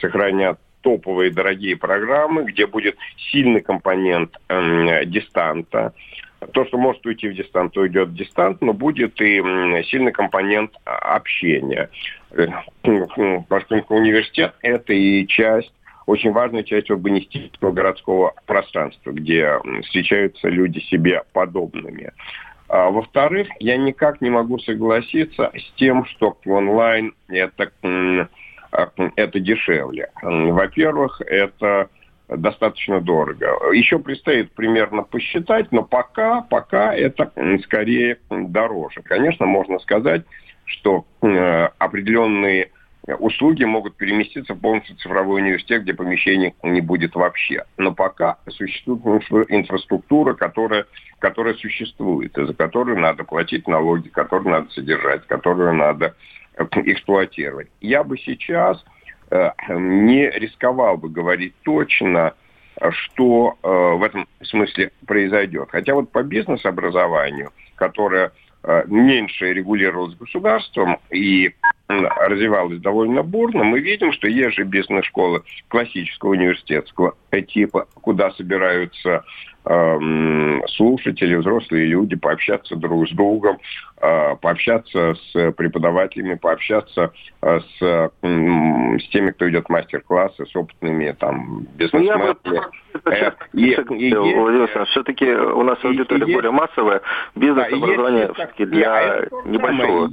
сохранят 0.00 0.58
топовые 0.80 1.30
дорогие 1.30 1.76
программы, 1.76 2.44
где 2.44 2.66
будет 2.66 2.96
сильный 3.30 3.60
компонент 3.60 4.36
э, 4.48 5.04
дистанта. 5.06 5.94
То, 6.52 6.66
что 6.66 6.76
может 6.76 7.04
уйти 7.06 7.28
в 7.28 7.34
дистант, 7.34 7.74
уйдет 7.76 8.08
в 8.08 8.14
дистант, 8.14 8.60
но 8.60 8.74
будет 8.74 9.18
и 9.20 9.40
сильный 9.90 10.12
компонент 10.12 10.72
общения. 10.84 11.88
Э, 12.32 12.46
поскольку 13.48 13.96
университет– 13.96 14.54
это 14.62 14.92
и 14.92 15.26
часть 15.26 15.72
очень 16.06 16.32
важная 16.32 16.62
часть 16.62 16.90
урбанистического 16.90 17.72
городского 17.72 18.34
пространства, 18.46 19.12
где 19.12 19.58
встречаются 19.82 20.48
люди 20.48 20.80
себе 20.80 21.22
подобными. 21.32 22.12
А, 22.68 22.90
во-вторых, 22.90 23.48
я 23.60 23.76
никак 23.76 24.20
не 24.20 24.30
могу 24.30 24.58
согласиться 24.58 25.52
с 25.54 25.72
тем, 25.76 26.04
что 26.06 26.36
онлайн 26.46 27.14
это, 27.28 27.70
а, 28.72 28.90
это 29.16 29.40
дешевле. 29.40 30.10
Во-первых, 30.22 31.20
это 31.20 31.88
достаточно 32.28 33.00
дорого. 33.00 33.70
Еще 33.72 33.98
предстоит 33.98 34.52
примерно 34.52 35.02
посчитать, 35.02 35.70
но 35.72 35.82
пока, 35.82 36.40
пока 36.42 36.94
это 36.94 37.30
скорее 37.64 38.18
дороже. 38.30 39.02
Конечно, 39.02 39.46
можно 39.46 39.78
сказать, 39.78 40.22
что 40.64 41.04
определенные 41.20 42.70
услуги 43.06 43.64
могут 43.64 43.96
переместиться 43.96 44.54
в 44.54 44.60
полностью 44.60 44.96
цифровой 44.96 45.42
университет, 45.42 45.82
где 45.82 45.94
помещений 45.94 46.54
не 46.62 46.80
будет 46.80 47.14
вообще. 47.14 47.64
Но 47.76 47.92
пока 47.92 48.38
существует 48.48 49.22
инфраструктура, 49.50 50.34
которая, 50.34 50.86
которая 51.18 51.54
существует, 51.54 52.32
за 52.34 52.54
которую 52.54 52.98
надо 52.98 53.24
платить 53.24 53.68
налоги, 53.68 54.08
которую 54.08 54.50
надо 54.50 54.70
содержать, 54.70 55.26
которую 55.26 55.74
надо 55.74 56.14
э, 56.56 56.64
эксплуатировать. 56.86 57.68
Я 57.80 58.04
бы 58.04 58.16
сейчас 58.16 58.82
э, 59.30 59.50
не 59.68 60.30
рисковал 60.30 60.96
бы 60.96 61.10
говорить 61.10 61.54
точно, 61.62 62.32
что 62.90 63.58
э, 63.62 63.68
в 63.68 64.02
этом 64.02 64.26
смысле 64.42 64.92
произойдет. 65.06 65.68
Хотя 65.70 65.94
вот 65.94 66.10
по 66.10 66.22
бизнес-образованию, 66.22 67.52
которое 67.76 68.32
э, 68.62 68.84
меньше 68.86 69.52
регулировалось 69.52 70.16
государством 70.16 70.98
и 71.10 71.54
развивалась 71.88 72.80
довольно 72.80 73.22
бурно, 73.22 73.64
мы 73.64 73.80
видим, 73.80 74.12
что 74.12 74.26
есть 74.26 74.56
же 74.56 74.64
бизнес-школы 74.64 75.42
классического 75.68 76.30
университетского 76.30 77.14
типа, 77.42 77.86
куда 77.94 78.30
собираются 78.32 79.24
слушатели, 79.64 81.36
взрослые 81.36 81.86
люди, 81.86 82.16
пообщаться 82.16 82.76
друг 82.76 83.08
с 83.08 83.12
другом, 83.12 83.58
э, 84.00 84.36
пообщаться 84.36 85.14
с 85.14 85.52
преподавателями, 85.52 86.34
пообщаться 86.34 87.12
э, 87.40 87.60
с, 87.60 87.82
э, 87.82 88.08
с 88.20 89.08
теми, 89.08 89.30
кто 89.30 89.48
идет 89.48 89.68
мастер-классы, 89.70 90.44
с 90.44 90.54
опытными 90.54 91.12
там 91.18 91.66
бизнесменами. 91.76 92.34
Ну, 92.44 92.60
все-таки 94.86 95.32
у 95.32 95.62
нас 95.62 95.78
аудитория 95.82 96.26
более 96.34 96.52
массовая, 96.52 97.00
бизнес-образование 97.34 98.32
все-таки 98.34 98.66
для 98.66 99.26
небольшого 99.44 100.10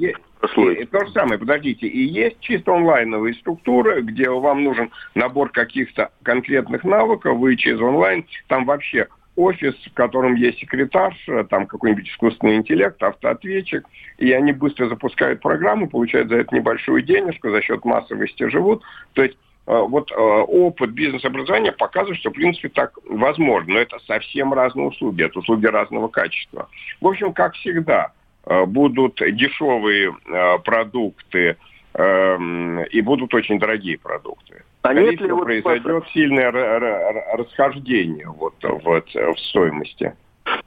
и, 0.57 0.85
то 0.85 1.05
же 1.05 1.11
самое, 1.11 1.39
подождите, 1.39 1.87
и 1.87 2.03
есть 2.03 2.39
чисто 2.39 2.73
онлайновые 2.73 3.35
структуры, 3.35 4.01
где 4.01 4.29
вам 4.29 4.63
нужен 4.63 4.91
набор 5.13 5.49
каких-то 5.51 6.11
конкретных 6.23 6.83
навыков, 6.83 7.37
вы 7.37 7.55
через 7.55 7.79
онлайн, 7.79 8.25
там 8.47 8.65
вообще 8.65 9.07
офис, 9.35 9.75
в 9.85 9.93
котором 9.93 10.35
есть 10.35 10.59
секретарь, 10.59 11.15
там 11.49 11.65
какой-нибудь 11.65 12.09
искусственный 12.09 12.55
интеллект, 12.55 13.01
автоответчик, 13.01 13.87
и 14.17 14.31
они 14.31 14.51
быстро 14.51 14.87
запускают 14.87 15.41
программу, 15.41 15.89
получают 15.89 16.29
за 16.29 16.37
это 16.37 16.55
небольшую 16.55 17.01
денежку, 17.01 17.49
за 17.49 17.61
счет 17.61 17.83
массовости 17.85 18.49
живут. 18.49 18.83
То 19.13 19.23
есть 19.23 19.37
э, 19.67 19.77
вот 19.77 20.11
э, 20.11 20.15
опыт 20.15 20.91
бизнес-образования 20.91 21.71
показывает, 21.71 22.19
что, 22.19 22.29
в 22.29 22.33
принципе, 22.33 22.69
так 22.69 22.97
возможно. 23.05 23.73
Но 23.73 23.79
это 23.79 23.99
совсем 24.05 24.53
разные 24.53 24.87
услуги, 24.87 25.23
это 25.23 25.39
услуги 25.39 25.65
разного 25.65 26.07
качества. 26.09 26.69
В 26.99 27.07
общем, 27.07 27.33
как 27.33 27.53
всегда, 27.55 28.11
э, 28.45 28.65
будут 28.65 29.15
дешевые 29.15 30.13
продукты 30.65 31.57
эм, 31.93 32.83
и 32.83 33.01
будут 33.01 33.33
очень 33.33 33.59
дорогие 33.59 33.97
продукты. 33.97 34.63
А 34.83 34.93
нет 34.93 35.21
ли 35.21 35.31
вот 35.31 35.43
произойдет 35.43 36.05
сильное 36.13 36.51
расхождение 36.51 38.27
вот, 38.27 38.55
вот 38.61 39.13
в 39.13 39.39
стоимости? 39.49 40.15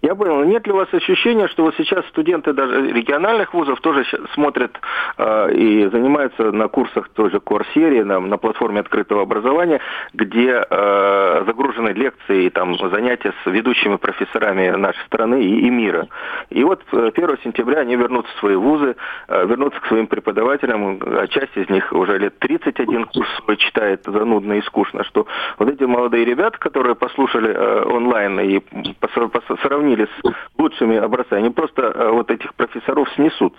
Я 0.02 0.14
понял. 0.14 0.44
Нет 0.44 0.66
ли 0.66 0.72
у 0.72 0.76
вас 0.76 0.92
ощущения, 0.92 1.48
что 1.48 1.64
вот 1.64 1.74
сейчас 1.76 2.04
студенты 2.08 2.52
даже 2.52 2.90
региональных 2.90 3.54
вузов 3.54 3.80
тоже 3.80 4.04
смотрят 4.34 4.78
э, 5.18 5.52
и 5.54 5.86
занимаются 5.86 6.52
на 6.52 6.68
курсах 6.68 7.08
тоже 7.10 7.40
Курсере, 7.40 8.04
на, 8.04 8.20
на 8.20 8.36
платформе 8.36 8.80
открытого 8.80 9.22
образования, 9.22 9.80
где 10.12 10.64
э, 10.68 11.44
загружены 11.46 11.90
лекции 11.90 12.44
и 12.44 12.50
там 12.50 12.76
занятия 12.90 13.32
с 13.42 13.50
ведущими 13.50 13.96
профессорами 13.96 14.70
нашей 14.70 15.04
страны 15.06 15.42
и, 15.42 15.66
и 15.66 15.70
мира. 15.70 16.08
И 16.50 16.62
вот 16.64 16.82
1 16.92 17.12
э, 17.16 17.36
сентября 17.42 17.80
они 17.80 17.96
вернутся 17.96 18.32
в 18.36 18.38
свои 18.40 18.56
вузы, 18.56 18.96
э, 19.28 19.46
вернутся 19.46 19.80
к 19.80 19.86
своим 19.86 20.06
преподавателям, 20.06 21.00
а 21.02 21.26
часть 21.28 21.56
из 21.56 21.68
них 21.68 21.92
уже 21.92 22.18
лет 22.18 22.38
31 22.38 23.04
курс 23.06 23.28
читает 23.58 24.02
занудно 24.04 24.54
и 24.54 24.62
скучно, 24.62 25.04
что 25.04 25.26
вот 25.58 25.68
эти 25.68 25.84
молодые 25.84 26.24
ребята, 26.24 26.58
которые 26.58 26.94
послушали 26.94 27.50
э, 27.50 27.84
онлайн 27.84 28.40
и 28.40 28.58
пос, 29.00 29.10
пос, 29.30 29.58
сравнили 29.74 30.06
с 30.06 30.34
лучшими 30.58 30.96
образцами, 30.96 31.42
они 31.42 31.50
просто 31.50 31.82
э, 31.82 32.10
вот 32.10 32.30
этих 32.30 32.54
профессоров 32.54 33.08
снесут. 33.14 33.54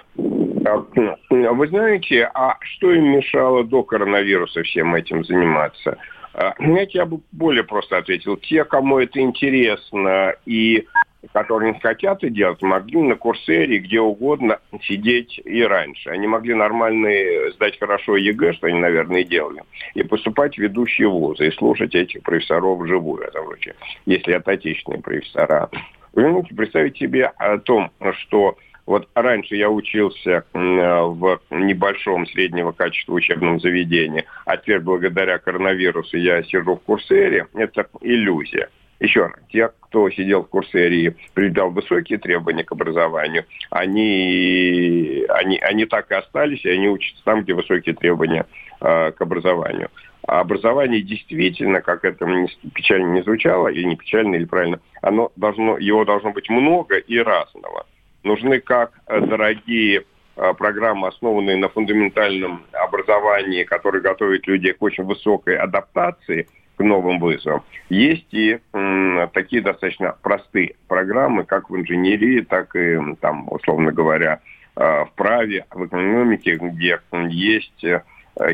А, 0.65 0.83
вы 1.29 1.67
знаете, 1.67 2.29
а 2.33 2.57
что 2.61 2.91
им 2.91 3.11
мешало 3.11 3.63
до 3.63 3.83
коронавируса 3.83 4.63
всем 4.63 4.95
этим 4.95 5.23
заниматься? 5.23 5.97
А, 6.33 6.53
я 6.59 7.05
бы 7.05 7.19
более 7.31 7.63
просто 7.63 7.97
ответил. 7.97 8.37
Те, 8.37 8.63
кому 8.63 8.99
это 8.99 9.19
интересно 9.19 10.33
и 10.45 10.85
которые 11.33 11.73
не 11.73 11.79
хотят 11.79 12.23
это 12.23 12.29
делать, 12.29 12.61
могли 12.61 13.01
на 13.01 13.15
Курсере 13.15 13.79
где 13.79 13.99
угодно 13.99 14.59
сидеть 14.83 15.39
и 15.43 15.63
раньше. 15.63 16.09
Они 16.09 16.27
могли 16.27 16.53
нормально 16.53 17.09
сдать 17.55 17.79
хорошо 17.79 18.17
ЕГЭ, 18.17 18.53
что 18.53 18.67
они, 18.67 18.79
наверное, 18.79 19.21
и 19.21 19.25
делали, 19.25 19.63
и 19.93 20.03
поступать 20.03 20.55
в 20.55 20.59
ведущие 20.59 21.09
вузы, 21.09 21.47
и 21.47 21.51
слушать 21.51 21.95
этих 21.95 22.21
профессоров 22.21 22.79
вживую, 22.79 23.23
это 23.23 23.41
вроде, 23.41 23.75
если 24.05 24.35
это 24.35 24.51
отечественные 24.51 25.01
профессора. 25.01 25.69
Вы 26.15 26.29
можете 26.29 26.55
представить 26.55 26.97
себе 26.97 27.25
о 27.25 27.57
том, 27.57 27.91
что 28.19 28.57
вот 28.85 29.09
раньше 29.15 29.55
я 29.55 29.69
учился 29.69 30.45
в 30.53 31.39
небольшом 31.49 32.25
среднего 32.27 32.71
качества 32.71 33.13
учебном 33.13 33.59
заведении, 33.59 34.23
а 34.45 34.57
теперь 34.57 34.79
благодаря 34.79 35.37
коронавирусу 35.39 36.17
я 36.17 36.41
сижу 36.43 36.75
в 36.75 36.83
Курсере. 36.83 37.47
Это 37.53 37.87
иллюзия. 38.01 38.69
Еще 39.01 39.23
раз, 39.23 39.33
те, 39.51 39.69
кто 39.81 40.09
сидел 40.09 40.43
в 40.43 40.47
Курсере 40.47 41.07
и 41.07 41.15
предъявлял 41.33 41.71
высокие 41.71 42.17
требования 42.17 42.63
к 42.63 42.71
образованию, 42.71 43.43
они, 43.69 45.25
они, 45.27 45.57
они 45.57 45.85
так 45.85 46.09
и 46.11 46.15
остались, 46.15 46.63
и 46.63 46.69
они 46.69 46.87
учатся 46.87 47.21
там, 47.25 47.41
где 47.41 47.53
высокие 47.53 47.93
требования 47.93 48.45
э, 48.79 49.11
к 49.11 49.21
образованию. 49.21 49.89
А 50.27 50.39
образование 50.39 51.01
действительно, 51.01 51.81
как 51.81 52.03
это 52.03 52.25
печально 52.73 53.13
не 53.13 53.21
звучало, 53.21 53.67
или 53.67 53.83
не 53.83 53.95
печально, 53.95 54.35
или 54.35 54.45
правильно, 54.45 54.79
оно 55.01 55.31
должно, 55.35 55.77
его 55.77 56.03
должно 56.03 56.31
быть 56.31 56.49
много 56.49 56.97
и 56.97 57.19
разного. 57.19 57.85
Нужны 58.23 58.59
как 58.59 58.91
э, 59.05 59.21
дорогие 59.21 60.03
э, 60.35 60.53
программы, 60.57 61.09
основанные 61.09 61.57
на 61.57 61.69
фундаментальном 61.69 62.63
образовании, 62.71 63.63
которые 63.65 64.01
готовят 64.01 64.47
людей 64.47 64.73
к 64.73 64.81
очень 64.81 65.03
высокой 65.03 65.57
адаптации 65.57 66.47
к 66.75 66.83
новым 66.83 67.19
вызовам. 67.19 67.63
Есть 67.89 68.33
и 68.33 68.57
м, 68.73 69.29
такие 69.31 69.61
достаточно 69.61 70.15
простые 70.23 70.75
программы, 70.87 71.43
как 71.45 71.69
в 71.69 71.77
инженерии, 71.77 72.41
так 72.41 72.75
и, 72.75 72.97
там, 73.21 73.47
условно 73.51 73.91
говоря, 73.91 74.39
э, 74.75 75.05
в 75.05 75.11
праве, 75.15 75.65
в 75.69 75.85
экономике, 75.85 76.55
где 76.55 76.99
есть 77.29 77.85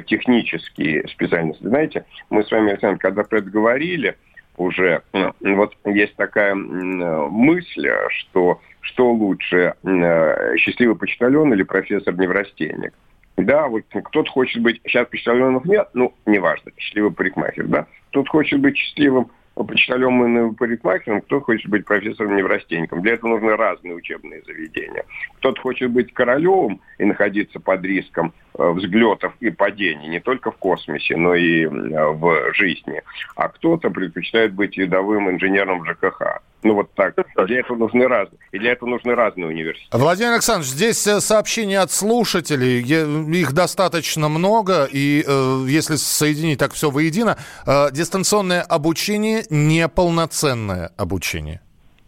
технические 0.06 1.08
специальности. 1.08 1.64
Знаете, 1.64 2.06
мы 2.30 2.44
с 2.44 2.52
вами, 2.52 2.72
Александр, 2.72 3.00
когда 3.00 3.24
про 3.24 3.40
это 3.40 3.50
говорили, 3.50 4.16
уже 4.58 5.02
вот 5.42 5.74
есть 5.86 6.16
такая 6.16 6.54
мысль, 6.56 7.90
что 8.10 8.60
что 8.82 9.12
лучше, 9.14 9.76
э, 9.84 10.58
счастливый 10.58 10.96
почтальон 10.96 11.54
или 11.54 11.64
профессор-неврастенник. 11.64 12.94
Да, 13.38 13.68
вот 13.68 13.84
кто-то 13.90 14.30
хочет 14.30 14.62
быть, 14.62 14.82
сейчас 14.86 15.08
почтальонов 15.08 15.66
нет, 15.66 15.90
ну, 15.94 16.14
неважно, 16.26 16.72
счастливый 16.78 17.12
парикмахер, 17.12 17.68
да. 17.68 17.88
Кто-то 18.10 18.30
хочет 18.30 18.60
быть 18.60 18.78
счастливым 18.78 19.32
почтальоном 19.56 20.52
и 20.52 20.56
парикмахером, 20.56 21.22
кто 21.22 21.40
хочет 21.42 21.70
быть 21.70 21.86
профессором-неврастенником. 21.86 23.02
Для 23.02 23.14
этого 23.14 23.32
нужны 23.32 23.56
разные 23.56 23.94
учебные 23.94 24.42
заведения. 24.44 25.06
Кто-то 25.38 25.62
хочет 25.62 25.92
быть 25.92 26.14
королевым 26.14 26.82
и 26.98 27.06
находиться 27.06 27.60
под 27.60 27.84
риском 27.84 28.34
э, 28.58 28.72
взлетов 28.72 29.34
и 29.40 29.50
падений 29.50 30.08
не 30.08 30.20
только 30.20 30.52
в 30.52 30.58
космосе, 30.58 31.16
но 31.16 31.36
и 31.36 31.66
в 31.66 32.54
жизни. 32.54 33.02
А 33.36 33.50
кто-то 33.50 33.90
предпочитает 33.90 34.54
быть 34.54 34.78
рядовым 34.78 35.30
инженером 35.30 35.86
ЖКХ. 35.86 36.42
Ну 36.64 36.76
вот 36.76 36.94
так. 36.94 37.16
Для 37.48 37.60
этого 37.60 37.78
нужны 37.78 38.08
разные. 38.08 38.40
И 38.52 38.60
для 38.60 38.74
этого 38.74 38.90
нужны 38.90 39.16
разные 39.16 39.48
университеты. 39.48 39.98
Владимир 39.98 40.34
Александрович, 40.34 40.70
здесь 40.70 41.06
э, 41.08 41.20
сообщения 41.20 41.80
от 41.80 41.92
слушателей. 41.92 42.82
Их 42.82 43.54
достаточно 43.54 44.30
много. 44.30 44.88
И 44.92 45.24
э, 45.26 45.66
если 45.68 45.96
соединить 45.96 46.60
так 46.60 46.74
все 46.74 46.92
воедино, 46.92 47.38
э, 47.66 47.92
дистанционное 47.92 48.62
обучение 48.62 49.44
неполноценное 49.50 50.92
обучение. 50.98 51.62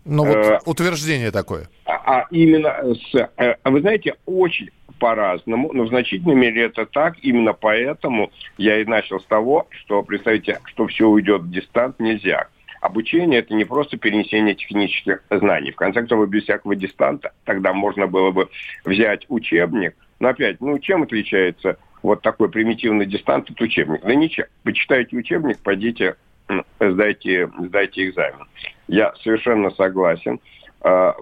Ну 0.05 0.25
вот 0.25 0.61
утверждение 0.65 1.31
такое. 1.31 1.69
А, 2.05 2.25
именно 2.31 2.95
с... 2.95 3.15
Э, 3.37 3.55
а 3.63 3.69
вы 3.69 3.81
знаете, 3.81 4.15
очень 4.25 4.69
по-разному, 4.99 5.71
но 5.73 5.83
в 5.83 5.89
значительной 5.89 6.35
мере 6.35 6.63
это 6.63 6.85
так. 6.85 7.15
Именно 7.21 7.53
поэтому 7.53 8.31
я 8.57 8.79
и 8.79 8.85
начал 8.85 9.19
с 9.19 9.25
того, 9.25 9.67
что, 9.71 10.03
представьте, 10.03 10.59
что 10.65 10.87
все 10.87 11.07
уйдет 11.07 11.41
в 11.41 11.51
дистант, 11.51 11.99
нельзя 11.99 12.47
обучение 12.83 13.39
это 13.39 13.53
не 13.53 13.63
просто 13.63 13.97
перенесение 13.97 14.55
технических 14.55 15.23
знаний. 15.29 15.71
В 15.71 15.77
конце 15.77 16.01
концов, 16.01 16.27
без 16.29 16.43
всякого 16.43 16.75
дистанта 16.75 17.31
тогда 17.45 17.71
можно 17.71 18.07
было 18.07 18.31
бы 18.31 18.49
взять 18.83 19.25
учебник. 19.29 19.95
Но 20.19 20.29
опять, 20.29 20.59
ну 20.59 20.77
чем 20.79 21.03
отличается 21.03 21.77
вот 22.01 22.21
такой 22.21 22.49
примитивный 22.49 23.05
дистант 23.05 23.49
от 23.49 23.61
учебника? 23.61 24.05
Да 24.05 24.13
ничем. 24.15 24.45
Вы 24.65 24.73
читаете 24.73 25.15
учебник, 25.15 25.59
пойдите, 25.59 26.15
сдайте, 26.79 27.49
сдайте 27.57 28.09
экзамен. 28.09 28.47
Я 28.89 29.13
совершенно 29.23 29.71
согласен. 29.71 30.41
А, 30.83 31.15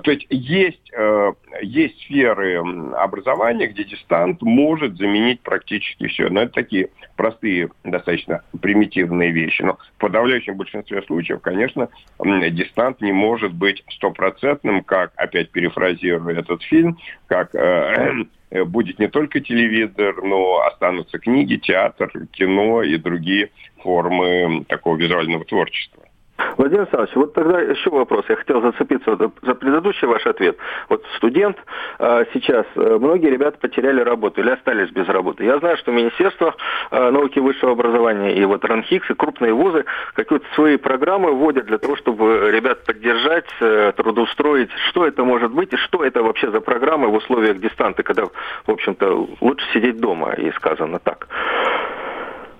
то 0.00 0.10
есть 0.10 0.26
есть, 0.28 0.92
э, 0.92 1.32
есть 1.62 1.98
сферы 2.02 2.58
образования, 2.94 3.66
где 3.66 3.84
дистант 3.84 4.42
может 4.42 4.98
заменить 4.98 5.40
практически 5.40 6.06
все. 6.08 6.28
Но 6.28 6.42
это 6.42 6.52
такие 6.52 6.90
простые, 7.16 7.70
достаточно 7.82 8.42
примитивные 8.60 9.30
вещи. 9.30 9.62
Но 9.62 9.78
в 9.96 10.00
подавляющем 10.00 10.56
большинстве 10.56 11.00
случаев, 11.02 11.40
конечно, 11.40 11.88
дистант 12.20 13.00
не 13.00 13.12
может 13.12 13.54
быть 13.54 13.82
стопроцентным, 13.88 14.84
как, 14.84 15.12
опять 15.16 15.50
перефразируя 15.50 16.38
этот 16.38 16.62
фильм, 16.62 16.98
как 17.26 17.54
э, 17.54 18.24
будет 18.66 18.98
не 18.98 19.08
только 19.08 19.40
телевизор, 19.40 20.22
но 20.22 20.60
останутся 20.60 21.18
книги, 21.18 21.56
театр, 21.56 22.12
кино 22.32 22.82
и 22.82 22.98
другие 22.98 23.48
формы 23.78 24.66
такого 24.68 24.96
визуального 24.96 25.46
творчества. 25.46 26.05
Владимир 26.56 26.82
Александрович, 26.82 27.14
вот 27.16 27.34
тогда 27.34 27.60
еще 27.60 27.90
вопрос. 27.90 28.24
Я 28.28 28.36
хотел 28.36 28.60
зацепиться 28.60 29.16
за 29.16 29.54
предыдущий 29.54 30.06
ваш 30.06 30.26
ответ. 30.26 30.56
Вот 30.88 31.04
студент 31.16 31.56
э, 31.98 32.24
сейчас, 32.34 32.66
э, 32.76 32.98
многие 33.00 33.30
ребята 33.30 33.58
потеряли 33.58 34.00
работу 34.00 34.40
или 34.40 34.50
остались 34.50 34.90
без 34.90 35.08
работы. 35.08 35.44
Я 35.44 35.58
знаю, 35.58 35.76
что 35.78 35.92
Министерство 35.92 36.54
э, 36.90 37.10
науки 37.10 37.38
и 37.38 37.40
высшего 37.40 37.72
образования 37.72 38.34
и 38.34 38.44
вот 38.44 38.64
РАНХИКС 38.64 39.10
и 39.10 39.14
крупные 39.14 39.52
вузы 39.52 39.84
какие-то 40.14 40.46
свои 40.54 40.76
программы 40.76 41.32
вводят 41.32 41.66
для 41.66 41.78
того, 41.78 41.96
чтобы 41.96 42.50
ребят 42.50 42.84
поддержать, 42.84 43.46
трудоустроить. 43.96 44.70
Что 44.90 45.06
это 45.06 45.24
может 45.24 45.52
быть 45.52 45.72
и 45.72 45.76
что 45.76 46.04
это 46.04 46.22
вообще 46.22 46.50
за 46.50 46.60
программы 46.60 47.08
в 47.08 47.14
условиях 47.14 47.58
дистанта, 47.58 48.02
когда, 48.02 48.24
в 48.24 48.70
общем-то, 48.70 49.28
лучше 49.40 49.66
сидеть 49.72 49.98
дома, 49.98 50.32
и 50.32 50.50
сказано 50.52 50.98
так. 50.98 51.28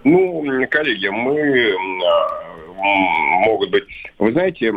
Ну, 0.05 0.67
коллеги, 0.71 1.09
мы 1.09 1.75
могут 2.77 3.71
быть. 3.71 3.85
Вы 4.19 4.33
знаете, 4.33 4.73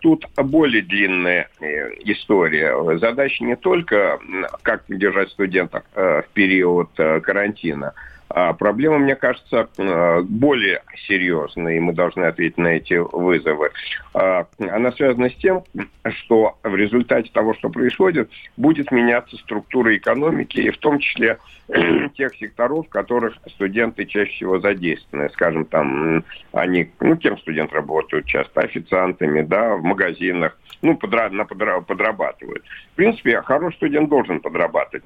тут 0.00 0.26
более 0.36 0.82
длинная 0.82 1.48
э, 1.60 1.90
история. 2.04 2.98
Задача 2.98 3.44
не 3.44 3.56
только, 3.56 4.18
как 4.62 4.84
держать 4.88 5.30
студентов 5.30 5.82
э, 5.94 6.22
в 6.22 6.28
период 6.32 6.90
э, 6.98 7.20
карантина, 7.20 7.94
проблема, 8.28 8.98
мне 8.98 9.16
кажется, 9.16 9.68
э, 9.76 10.20
более 10.22 10.82
серьезная, 11.06 11.76
и 11.76 11.80
мы 11.80 11.92
должны 11.92 12.24
ответить 12.24 12.58
на 12.58 12.68
эти 12.68 12.94
вызовы. 12.94 13.70
А, 14.14 14.46
она 14.58 14.92
связана 14.92 15.30
с 15.30 15.34
тем, 15.34 15.62
что 16.04 16.58
в 16.62 16.74
результате 16.74 17.30
того, 17.32 17.54
что 17.54 17.68
происходит, 17.68 18.30
будет 18.56 18.90
меняться 18.90 19.36
структура 19.36 19.96
экономики, 19.96 20.60
и 20.60 20.70
в 20.70 20.78
том 20.78 20.98
числе 20.98 21.38
тех 22.16 22.34
секторов, 22.36 22.86
в 22.86 22.90
которых 22.90 23.36
студенты 23.48 24.04
чаще 24.04 24.32
всего 24.32 24.60
задействованы. 24.60 25.30
Скажем, 25.30 25.64
там 25.64 26.24
они, 26.52 26.90
ну, 27.00 27.16
кем 27.16 27.38
студент 27.38 27.72
работают 27.72 28.26
часто? 28.26 28.60
Официантами, 28.60 29.42
да, 29.42 29.76
в 29.76 29.82
магазинах, 29.82 30.56
ну, 30.82 30.96
подра, 30.96 31.30
на 31.30 31.44
подра, 31.44 31.80
подрабатывают. 31.80 32.62
В 32.92 32.96
принципе, 32.96 33.40
хороший 33.42 33.76
студент 33.76 34.08
должен 34.10 34.40
подрабатывать. 34.40 35.04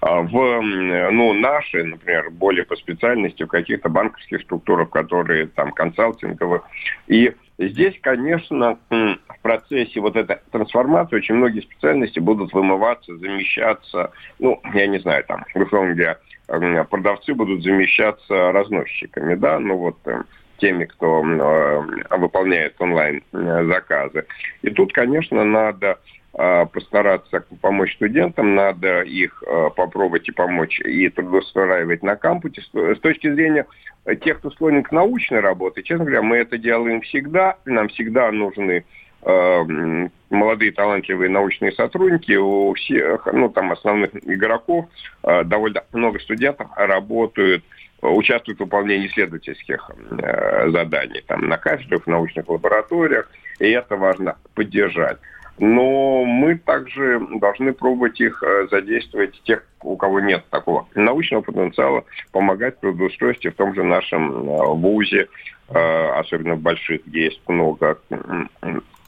А 0.00 0.22
в, 0.22 0.60
ну, 0.62 1.34
наши, 1.34 1.84
например, 1.84 2.30
более 2.34 2.64
по 2.64 2.76
специальности, 2.76 3.42
в 3.44 3.48
каких-то 3.48 3.88
банковских 3.88 4.42
структурах, 4.42 4.90
которые 4.90 5.46
там 5.46 5.72
консалтинговых. 5.72 6.62
И 7.06 7.32
здесь, 7.58 7.94
конечно, 8.00 8.78
в 8.90 9.42
процессе 9.42 10.00
вот 10.00 10.16
этой 10.16 10.38
трансформации 10.50 11.16
очень 11.16 11.36
многие 11.36 11.60
специальности 11.60 12.18
будут 12.18 12.52
вымываться, 12.52 13.16
замещаться, 13.16 14.10
ну, 14.38 14.60
я 14.74 14.86
не 14.86 14.98
знаю, 14.98 15.24
там, 15.24 15.44
условно 15.54 15.94
говоря, 15.94 16.84
продавцы 16.84 17.34
будут 17.34 17.62
замещаться 17.62 18.52
разносчиками, 18.52 19.34
да, 19.34 19.58
ну 19.58 19.76
вот 19.76 19.96
эм, 20.06 20.24
теми, 20.58 20.84
кто 20.84 21.24
э, 21.24 22.16
выполняет 22.16 22.74
онлайн 22.80 23.22
э, 23.32 23.64
заказы. 23.66 24.26
И 24.62 24.70
тут, 24.70 24.92
конечно, 24.92 25.44
надо 25.44 25.86
э, 25.86 26.23
постараться 26.34 27.44
помочь 27.60 27.94
студентам, 27.94 28.54
надо 28.54 29.02
их 29.02 29.42
попробовать 29.76 30.28
и 30.28 30.32
помочь 30.32 30.80
и 30.80 31.08
трудоустраивать 31.08 32.02
на 32.02 32.16
кампусе. 32.16 32.62
С 32.72 32.98
точки 32.98 33.32
зрения 33.32 33.66
тех, 34.22 34.38
кто 34.38 34.50
склонен 34.50 34.82
к 34.82 34.90
научной 34.90 35.40
работе, 35.40 35.82
честно 35.82 36.04
говоря, 36.04 36.22
мы 36.22 36.38
это 36.38 36.58
делаем 36.58 37.00
всегда, 37.02 37.56
нам 37.64 37.88
всегда 37.88 38.32
нужны 38.32 38.84
молодые 39.22 40.72
талантливые 40.72 41.30
научные 41.30 41.72
сотрудники, 41.72 42.32
у 42.32 42.74
всех, 42.74 43.26
ну, 43.32 43.48
там, 43.48 43.72
основных 43.72 44.10
игроков, 44.26 44.86
довольно 45.22 45.84
много 45.92 46.18
студентов 46.18 46.68
работают 46.76 47.64
участвуют 48.12 48.58
в 48.58 48.64
выполнении 48.64 49.06
исследовательских 49.08 49.90
э, 50.10 50.70
заданий 50.70 51.22
там, 51.26 51.48
на 51.48 51.56
кафедрах, 51.56 52.04
в 52.04 52.06
научных 52.06 52.48
лабораториях, 52.48 53.30
и 53.58 53.70
это 53.70 53.96
важно 53.96 54.36
поддержать. 54.54 55.18
Но 55.58 56.24
мы 56.24 56.56
также 56.56 57.20
должны 57.38 57.72
пробовать 57.72 58.20
их 58.20 58.42
э, 58.42 58.66
задействовать, 58.70 59.40
тех, 59.44 59.64
у 59.82 59.96
кого 59.96 60.18
нет 60.18 60.44
такого 60.50 60.88
научного 60.94 61.42
потенциала, 61.42 62.04
помогать 62.32 62.76
в 62.76 62.80
трудоустройстве 62.80 63.52
в 63.52 63.54
том 63.54 63.74
же 63.74 63.84
нашем 63.84 64.32
э, 64.32 64.66
ВУЗе, 64.74 65.28
э, 65.68 66.08
особенно 66.18 66.56
в 66.56 66.60
больших, 66.60 67.06
где 67.06 67.26
есть 67.26 67.40
много 67.46 67.98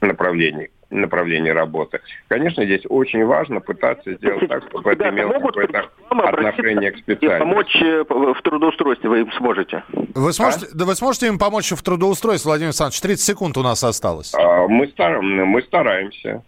направлений 0.07 0.71
направлении 0.91 1.51
работы. 1.51 2.01
Конечно, 2.29 2.65
здесь 2.65 2.83
очень 2.89 3.25
важно 3.25 3.61
пытаться 3.61 4.15
сделать 4.15 4.49
так, 4.49 4.63
чтобы 4.69 4.93
это 4.93 5.09
имело 5.09 5.33
какое-то 5.33 5.91
отношение 6.09 6.93
к 6.93 6.99
специальности. 6.99 7.39
Помочь 7.39 7.77
э, 7.83 8.05
в 8.09 8.43
трудоустройстве 8.43 9.11
вы 9.11 9.21
им 9.21 9.33
сможете? 9.33 9.83
Вы 10.15 10.33
сможете, 10.33 10.67
а? 10.67 10.77
да 10.77 10.85
вы 10.85 10.95
сможете 10.95 11.27
им 11.27 11.39
помочь 11.39 11.73
в 11.73 11.83
трудоустройстве, 11.83 12.49
Владимир 12.49 12.69
Александрович? 12.69 13.01
30 13.01 13.25
секунд 13.25 13.57
у 13.57 13.63
нас 13.63 13.83
осталось. 13.83 14.33
А, 14.35 14.69
мы, 14.69 14.87
стар... 14.89 15.21
мы 15.23 15.61
стараемся. 15.63 16.43